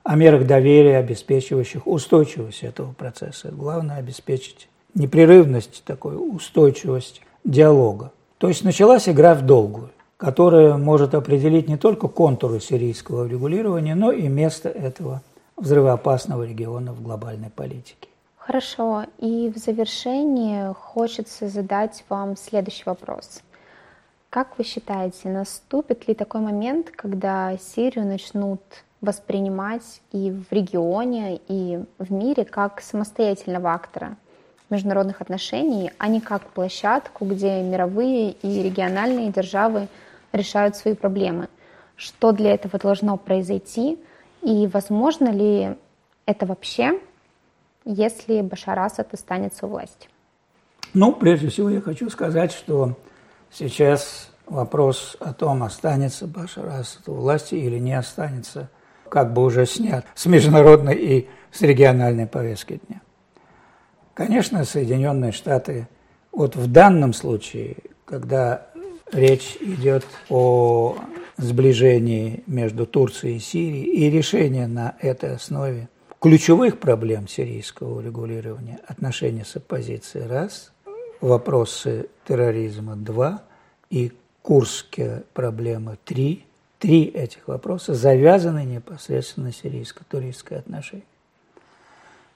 о 0.03 0.15
мерах 0.15 0.45
доверия, 0.45 0.97
обеспечивающих 0.97 1.87
устойчивость 1.87 2.61
этого 2.61 2.93
процесса. 2.93 3.49
Главное– 3.49 3.97
обеспечить 3.97 4.69
непрерывность, 4.93 5.83
такую 5.83 6.31
устойчивость 6.31 7.21
диалога. 7.43 8.11
То 8.37 8.49
есть 8.49 8.63
началась 8.63 9.09
игра 9.09 9.33
в 9.33 9.41
долгую, 9.41 9.89
которая 10.17 10.77
может 10.77 11.13
определить 11.13 11.69
не 11.69 11.77
только 11.77 12.07
контуры 12.07 12.59
сирийского 12.59 13.27
регулирования, 13.27 13.95
но 13.95 14.11
и 14.11 14.27
место 14.27 14.69
этого 14.69 15.21
взрывоопасного 15.55 16.43
региона 16.43 16.91
в 16.91 17.01
глобальной 17.01 17.49
политике. 17.49 18.09
Хорошо. 18.37 19.05
И 19.19 19.51
в 19.53 19.59
завершении 19.59 20.73
хочется 20.73 21.47
задать 21.47 22.03
вам 22.09 22.35
следующий 22.35 22.83
вопрос. 22.85 23.41
Как 24.29 24.57
вы 24.57 24.63
считаете, 24.63 25.29
наступит 25.29 26.07
ли 26.07 26.13
такой 26.13 26.41
момент, 26.41 26.89
когда 26.91 27.57
Сирию 27.57 28.05
начнут 28.05 28.61
воспринимать 29.01 30.01
и 30.11 30.31
в 30.31 30.51
регионе, 30.51 31.39
и 31.47 31.79
в 31.99 32.11
мире 32.11 32.45
как 32.45 32.81
самостоятельного 32.81 33.69
актора 33.69 34.17
международных 34.69 35.21
отношений, 35.21 35.91
а 35.97 36.07
не 36.07 36.19
как 36.19 36.43
площадку, 36.43 37.25
где 37.25 37.61
мировые 37.61 38.31
и 38.31 38.63
региональные 38.63 39.31
державы 39.31 39.87
решают 40.37 40.75
свои 40.75 40.93
проблемы? 40.93 41.49
Что 41.95 42.31
для 42.31 42.53
этого 42.53 42.79
должно 42.79 43.17
произойти? 43.17 43.97
И 44.41 44.67
возможно 44.67 45.29
ли 45.29 45.75
это 46.25 46.45
вообще? 46.45 46.99
если 47.87 48.41
Башар 48.41 48.77
Асад 48.79 49.13
останется 49.13 49.65
у 49.65 49.69
власти? 49.69 50.09
Ну, 50.93 51.13
прежде 51.13 51.47
всего 51.47 51.69
я 51.69 51.81
хочу 51.81 52.09
сказать, 52.09 52.51
что 52.51 52.97
сейчас 53.51 54.29
вопрос 54.45 55.15
о 55.19 55.33
том, 55.33 55.63
останется 55.63 56.27
Башар 56.27 56.67
Асад 56.67 57.07
у 57.07 57.13
власти 57.13 57.55
или 57.55 57.79
не 57.79 57.93
останется, 57.93 58.69
как 59.09 59.33
бы 59.33 59.43
уже 59.43 59.65
снят 59.65 60.05
с 60.15 60.25
международной 60.25 60.95
и 60.95 61.29
с 61.51 61.61
региональной 61.61 62.27
повестки 62.27 62.79
дня. 62.87 63.01
Конечно, 64.13 64.63
Соединенные 64.65 65.31
Штаты, 65.31 65.87
вот 66.31 66.55
в 66.55 66.69
данном 66.71 67.13
случае, 67.13 67.77
когда 68.05 68.67
речь 69.11 69.57
идет 69.59 70.05
о 70.29 70.97
сближении 71.37 72.43
между 72.47 72.85
Турцией 72.85 73.37
и 73.37 73.39
Сирией 73.39 73.83
и 73.83 74.09
решение 74.09 74.67
на 74.67 74.95
этой 74.99 75.35
основе 75.35 75.89
ключевых 76.19 76.79
проблем 76.79 77.27
сирийского 77.27 78.01
регулирования– 78.01 78.79
отношения 78.87 79.45
с 79.45 79.55
оппозицией– 79.55 80.27
раз, 80.27 80.71
вопросы 81.21 82.09
терроризма– 82.27 82.95
два, 82.97 83.43
и 83.89 84.11
курские 84.41 85.23
проблемы– 85.33 85.97
три. 86.05 86.43
Три 86.79 87.05
этих 87.05 87.47
вопроса 87.47 87.95
завязаны 87.95 88.63
непосредственно 88.63 89.47
на 89.47 89.53
сирийско-туристское 89.53 90.59
отношение. 90.59 91.05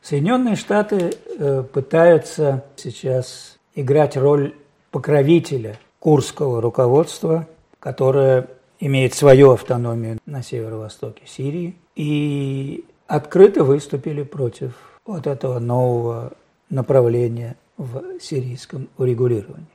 Соединенные 0.02 0.56
Штаты 0.56 1.12
э, 1.38 1.62
пытаются 1.62 2.66
сейчас 2.76 3.60
играть 3.76 4.18
роль 4.18 4.56
покровителя 4.90 5.78
курского 6.02 6.62
руководства, 6.62 7.48
которое 7.80 8.48
имеет 8.80 9.14
свою 9.14 9.52
автономию 9.52 10.18
на 10.26 10.42
северо-востоке 10.42 11.22
Сирии. 11.28 11.76
И 11.96 12.84
открыто 13.06 13.64
выступили 13.64 14.24
против 14.24 14.74
вот 15.06 15.28
этого 15.28 15.60
нового 15.60 16.34
направления 16.72 17.56
в 17.78 18.20
сирийском 18.20 18.90
урегулировании. 18.98 19.68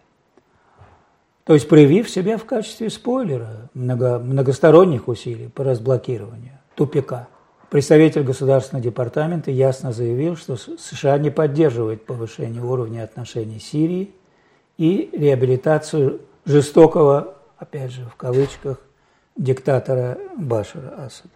То 1.44 1.54
есть 1.54 1.68
проявив 1.68 2.10
себя 2.10 2.38
в 2.38 2.44
качестве 2.44 2.90
спойлера 2.90 3.70
много, 3.72 4.18
многосторонних 4.18 5.06
усилий 5.06 5.46
по 5.46 5.62
разблокированию 5.62 6.58
тупика. 6.74 7.28
Представитель 7.70 8.24
Государственного 8.24 8.82
департамента 8.82 9.52
ясно 9.52 9.92
заявил, 9.92 10.36
что 10.36 10.56
США 10.56 11.18
не 11.18 11.30
поддерживает 11.30 12.04
повышение 12.04 12.62
уровня 12.62 13.04
отношений 13.04 13.60
Сирии 13.60 14.10
и 14.78 15.10
реабилитацию 15.12 16.20
жестокого, 16.44 17.34
опять 17.58 17.90
же, 17.90 18.04
в 18.04 18.16
кавычках, 18.16 18.78
диктатора 19.36 20.18
Башара 20.36 21.06
Асада. 21.06 21.30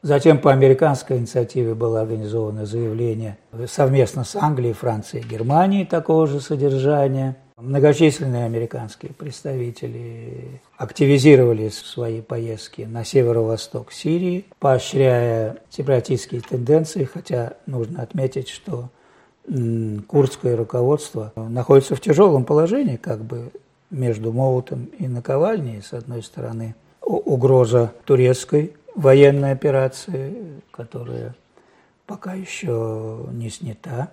Затем 0.00 0.38
по 0.38 0.52
американской 0.52 1.18
инициативе 1.18 1.74
было 1.74 2.00
организовано 2.00 2.66
заявление 2.66 3.36
совместно 3.66 4.22
с 4.22 4.36
Англией, 4.36 4.72
Францией 4.72 5.24
и 5.24 5.28
Германией 5.28 5.84
такого 5.84 6.28
же 6.28 6.40
содержания. 6.40 7.36
Многочисленные 7.56 8.44
американские 8.44 9.12
представители 9.12 10.60
активизировали 10.76 11.68
свои 11.70 12.20
поездки 12.20 12.82
на 12.82 13.04
северо-восток 13.04 13.90
Сирии, 13.90 14.44
поощряя 14.60 15.56
сепаратистские 15.68 16.42
тенденции, 16.42 17.02
хотя 17.02 17.54
нужно 17.66 18.02
отметить, 18.02 18.48
что 18.48 18.90
курдское 20.06 20.56
руководство 20.56 21.32
находится 21.36 21.94
в 21.94 22.00
тяжелом 22.00 22.44
положении, 22.44 22.96
как 22.96 23.20
бы 23.24 23.50
между 23.90 24.32
молотом 24.32 24.84
и 24.98 25.08
наковальней, 25.08 25.82
с 25.82 25.92
одной 25.92 26.22
стороны, 26.22 26.74
угроза 27.00 27.92
турецкой 28.04 28.74
военной 28.94 29.52
операции, 29.52 30.60
которая 30.70 31.34
пока 32.06 32.34
еще 32.34 33.26
не 33.32 33.48
снята. 33.50 34.10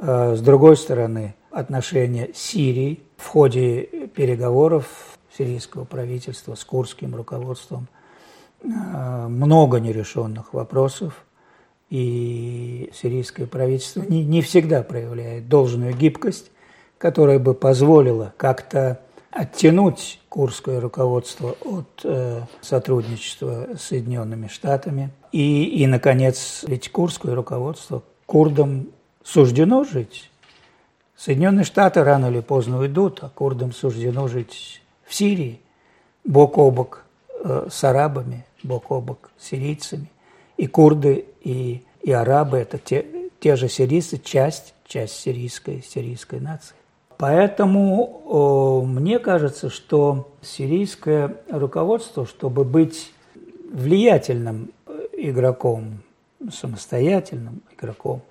А 0.00 0.34
с 0.34 0.40
другой 0.40 0.76
стороны, 0.76 1.34
отношения 1.50 2.30
Сирии 2.34 3.02
в 3.16 3.26
ходе 3.26 3.82
переговоров 4.14 5.18
сирийского 5.36 5.84
правительства 5.84 6.54
с 6.54 6.64
курдским 6.64 7.14
руководством. 7.14 7.88
А, 8.64 9.28
много 9.28 9.78
нерешенных 9.78 10.52
вопросов, 10.52 11.24
и 11.90 12.90
сирийское 12.94 13.46
правительство 13.46 14.02
не, 14.02 14.24
не 14.24 14.42
всегда 14.42 14.82
проявляет 14.82 15.48
должную 15.48 15.94
гибкость, 15.94 16.50
которая 16.98 17.38
бы 17.38 17.54
позволила 17.54 18.34
как-то 18.36 19.00
оттянуть 19.30 20.20
курское 20.28 20.80
руководство 20.80 21.56
от 21.64 22.00
э, 22.04 22.42
сотрудничества 22.60 23.68
с 23.76 23.82
Соединенными 23.84 24.48
Штатами. 24.48 25.10
И, 25.32 25.64
и, 25.64 25.86
наконец, 25.86 26.64
ведь 26.66 26.90
курское 26.90 27.34
руководство 27.34 28.02
курдам 28.26 28.88
суждено 29.22 29.84
жить. 29.84 30.30
Соединенные 31.16 31.64
Штаты 31.64 32.04
рано 32.04 32.26
или 32.26 32.40
поздно 32.40 32.78
уйдут, 32.78 33.20
а 33.22 33.28
курдам 33.28 33.72
суждено 33.72 34.28
жить 34.28 34.82
в 35.06 35.14
Сирии, 35.14 35.60
бок 36.24 36.58
о 36.58 36.70
бок 36.70 37.04
э, 37.42 37.68
с 37.70 37.84
арабами, 37.84 38.44
бок 38.62 38.90
о 38.90 39.00
бок 39.00 39.30
с 39.38 39.46
сирийцами. 39.48 40.10
И 40.58 40.66
курды, 40.66 41.24
и, 41.40 41.82
и 42.02 42.12
арабы– 42.12 42.58
это 42.58 42.76
те, 42.76 43.06
те 43.40 43.56
же 43.56 43.68
сирийцы, 43.68 44.18
часть, 44.18 44.74
часть 44.86 45.14
сирийской, 45.14 45.82
сирийской 45.82 46.40
нации. 46.40 46.74
Поэтому 47.16 48.84
мне 48.86 49.18
кажется, 49.18 49.70
что 49.70 50.28
сирийское 50.42 51.36
руководство, 51.48 52.26
чтобы 52.26 52.64
быть 52.64 53.12
влиятельным 53.72 54.70
игроком, 55.12 56.02
самостоятельным 56.52 57.62
игроком 57.76 58.22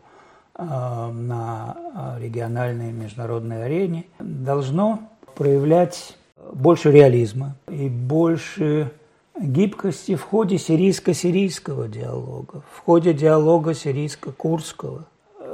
э, 0.56 0.63
на 0.63 2.18
региональной 2.20 2.94
международной 2.94 3.66
арене, 3.66 4.06
должно 4.20 5.10
проявлять 5.36 6.18
больше 6.54 6.92
реализма 6.92 7.56
и 7.70 7.90
больше 7.90 8.92
гибкости 9.39 10.15
в 10.15 10.23
ходе 10.23 10.58
сирийско-сирийского 10.58 11.88
диалога, 11.88 12.63
в 12.71 12.80
ходе 12.80 13.13
диалога 13.13 13.73
сирийско-курского, 13.73 15.06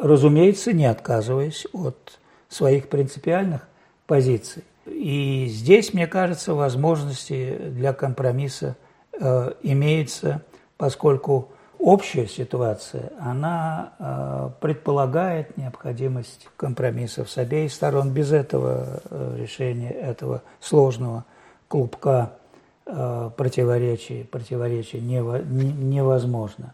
разумеется, 0.02 0.74
не 0.74 0.86
отказываясь 0.86 1.66
от 1.74 2.20
своих 2.50 2.90
принципиальных 2.90 3.68
позиций. 4.06 4.64
И 4.86 5.48
здесь, 5.50 5.94
мне 5.94 6.08
кажется, 6.08 6.54
возможности 6.54 7.58
для 7.70 7.94
компромисса 7.94 8.76
э, 9.20 9.54
имеются, 9.64 10.42
поскольку 10.78 11.50
общая 11.80 12.28
ситуация, 12.28 13.12
она 13.20 13.94
э, 14.00 14.50
предполагает 14.60 15.58
необходимость 15.58 16.48
компромиссов 16.58 17.30
с 17.30 17.38
обеих 17.38 17.72
сторон. 17.72 18.12
Без 18.12 18.32
этого 18.32 19.02
э, 19.10 19.38
решения 19.40 19.92
этого 19.92 20.42
сложного 20.60 21.26
клубка 21.68 22.34
противоречий, 22.86 24.24
противоречий 24.24 25.00
не, 25.00 25.20
невозможно. 25.20 26.74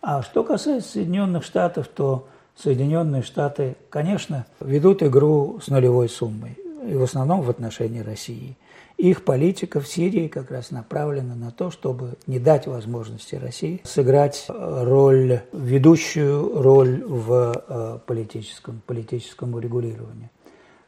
А 0.00 0.22
что 0.22 0.44
касается 0.44 0.92
Соединенных 0.92 1.44
Штатов, 1.44 1.88
то 1.88 2.28
Соединенные 2.56 3.22
Штаты, 3.22 3.76
конечно, 3.90 4.46
ведут 4.60 5.02
игру 5.02 5.60
с 5.62 5.68
нулевой 5.68 6.08
суммой, 6.08 6.56
и 6.86 6.94
в 6.94 7.02
основном 7.02 7.42
в 7.42 7.50
отношении 7.50 8.00
России. 8.00 8.56
Их 8.96 9.24
политика 9.24 9.80
в 9.80 9.86
Сирии 9.86 10.26
как 10.26 10.50
раз 10.50 10.72
направлена 10.72 11.36
на 11.36 11.52
то, 11.52 11.70
чтобы 11.70 12.14
не 12.26 12.40
дать 12.40 12.66
возможности 12.66 13.36
России 13.36 13.80
сыграть 13.84 14.46
роль, 14.48 15.40
ведущую 15.52 16.60
роль 16.60 17.04
в 17.04 17.62
э, 17.68 17.98
политическом, 18.04 18.82
политическом 18.84 19.54
урегулировании. 19.54 20.30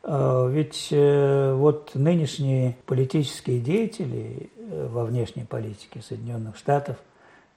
Э, 0.03 0.49
ведь 0.51 0.89
э, 0.91 1.55
вот 1.55 1.93
нынешние 1.95 2.77
политические 2.87 3.61
деятели 3.61 4.51
во 4.57 5.05
внешней 5.05 5.45
политике 5.45 6.01
Соединенных 6.03 6.57
Штатов– 6.57 6.97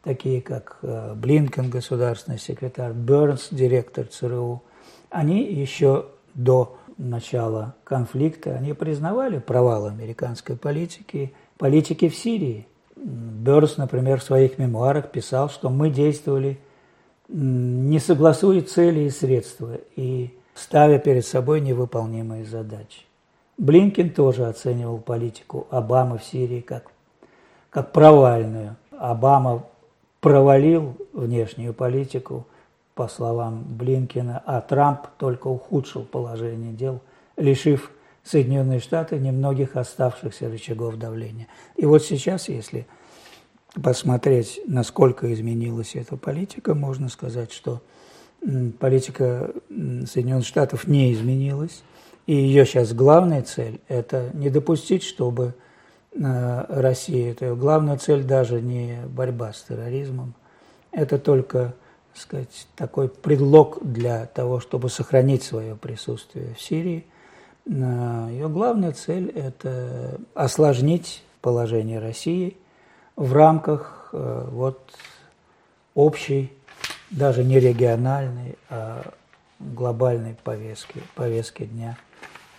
такие 0.03 0.41
как 0.41 0.77
э, 0.81 1.13
Блинкен, 1.15 1.69
государственный 1.69 2.37
секретарь, 2.37 2.91
Бернс, 2.91 3.47
директор 3.51 4.05
ЦРУ, 4.05 4.61
они 5.09 5.43
еще 5.43 6.07
до 6.33 6.77
начала 6.97 7.75
конфликта, 7.83 8.55
они 8.55 8.73
признавали 8.73 9.39
провал 9.39 9.87
американской 9.87 10.55
политики, 10.55 11.33
политики 11.57 12.09
в 12.09 12.15
Сирии. 12.15 12.67
Бернс, 12.95 13.77
например, 13.77 14.19
в 14.19 14.23
своих 14.23 14.57
мемуарах 14.59 15.11
писал, 15.11 15.49
что 15.49 15.69
мы 15.69 15.89
действовали 15.89 16.59
не 17.29 17.99
согласуя 17.99 18.61
цели 18.61 19.01
и 19.01 19.09
средства 19.09 19.79
и 19.95 20.37
ставя 20.53 20.99
перед 20.99 21.25
собой 21.25 21.61
невыполнимые 21.61 22.45
задачи. 22.45 23.01
Блинкен 23.57 24.09
тоже 24.09 24.47
оценивал 24.47 24.97
политику 24.97 25.67
Обамы 25.69 26.17
в 26.17 26.23
Сирии 26.23 26.61
как, 26.61 26.91
как 27.69 27.91
провальную. 27.91 28.75
Обама 28.91 29.65
провалил 30.19 30.95
внешнюю 31.13 31.73
политику, 31.73 32.47
по 32.95 33.07
словам 33.07 33.63
Блинкина, 33.63 34.41
а 34.45 34.61
Трамп 34.61 35.07
только 35.17 35.47
ухудшил 35.47 36.03
положение 36.03 36.73
дел, 36.73 37.01
лишив 37.37 37.91
Соединенные 38.23 38.79
Штаты 38.79 39.17
немногих 39.17 39.75
оставшихся 39.75 40.49
рычагов 40.49 40.97
давления. 40.97 41.47
И 41.75 41.85
вот 41.85 42.03
сейчас, 42.03 42.47
если 42.49 42.87
посмотреть, 43.81 44.61
насколько 44.65 45.33
изменилась 45.33 45.95
эта 45.95 46.15
политика, 46.15 46.75
можно 46.75 47.09
сказать, 47.09 47.51
что 47.51 47.81
политика 48.79 49.51
Соединенных 49.69 50.45
Штатов 50.45 50.87
не 50.87 51.13
изменилась, 51.13 51.83
и 52.25 52.35
ее 52.35 52.65
сейчас 52.65 52.93
главная 52.93 53.41
цель– 53.41 53.81
это 53.87 54.29
не 54.33 54.49
допустить, 54.49 55.03
чтобы 55.03 55.55
России. 56.15 57.31
Это 57.31 57.55
главная 57.55 57.97
цель 57.97 58.23
даже 58.23 58.61
не 58.61 58.99
борьба 59.07 59.51
с 59.51 59.63
терроризмом, 59.63 60.35
это 60.91 61.17
только 61.17 61.73
так 62.13 62.21
сказать, 62.21 62.67
такой 62.75 63.09
предлог 63.09 63.79
для 63.81 64.27
того, 64.27 64.59
чтобы 64.59 64.89
сохранить 64.89 65.41
свое 65.41 65.75
присутствие 65.75 66.53
в 66.53 66.61
Сирии. 66.61 67.05
Ее 67.65 68.49
главная 68.49 68.91
цель– 68.91 69.29
это 69.35 70.19
осложнить 70.35 71.23
положение 71.41 71.99
России 71.99 72.55
в 73.15 73.33
рамках 73.33 74.09
э, 74.11 74.47
вот, 74.51 74.79
общей, 75.95 76.51
даже 77.13 77.43
не 77.43 77.59
региональной, 77.59 78.57
а 78.69 79.13
глобальной 79.59 80.35
повестки, 80.43 81.01
повестки 81.15 81.63
дня 81.65 81.95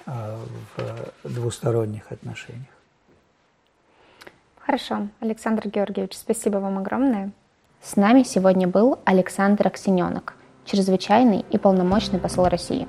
э, 0.06 0.38
в 0.76 1.28
двусторонних 1.28 2.10
отношениях. 2.10 2.66
Хорошо. 4.58 5.08
Александр 5.20 5.68
Георгиевич, 5.68 6.16
спасибо 6.16 6.58
вам 6.58 6.78
огромное. 6.78 7.32
С 7.82 7.96
нами 7.96 8.22
сегодня 8.22 8.66
был 8.66 8.98
Александр 9.04 9.66
Аксененок, 9.66 10.34
чрезвычайный 10.64 11.44
и 11.50 11.58
полномочный 11.58 12.18
посол 12.18 12.48
России. 12.48 12.88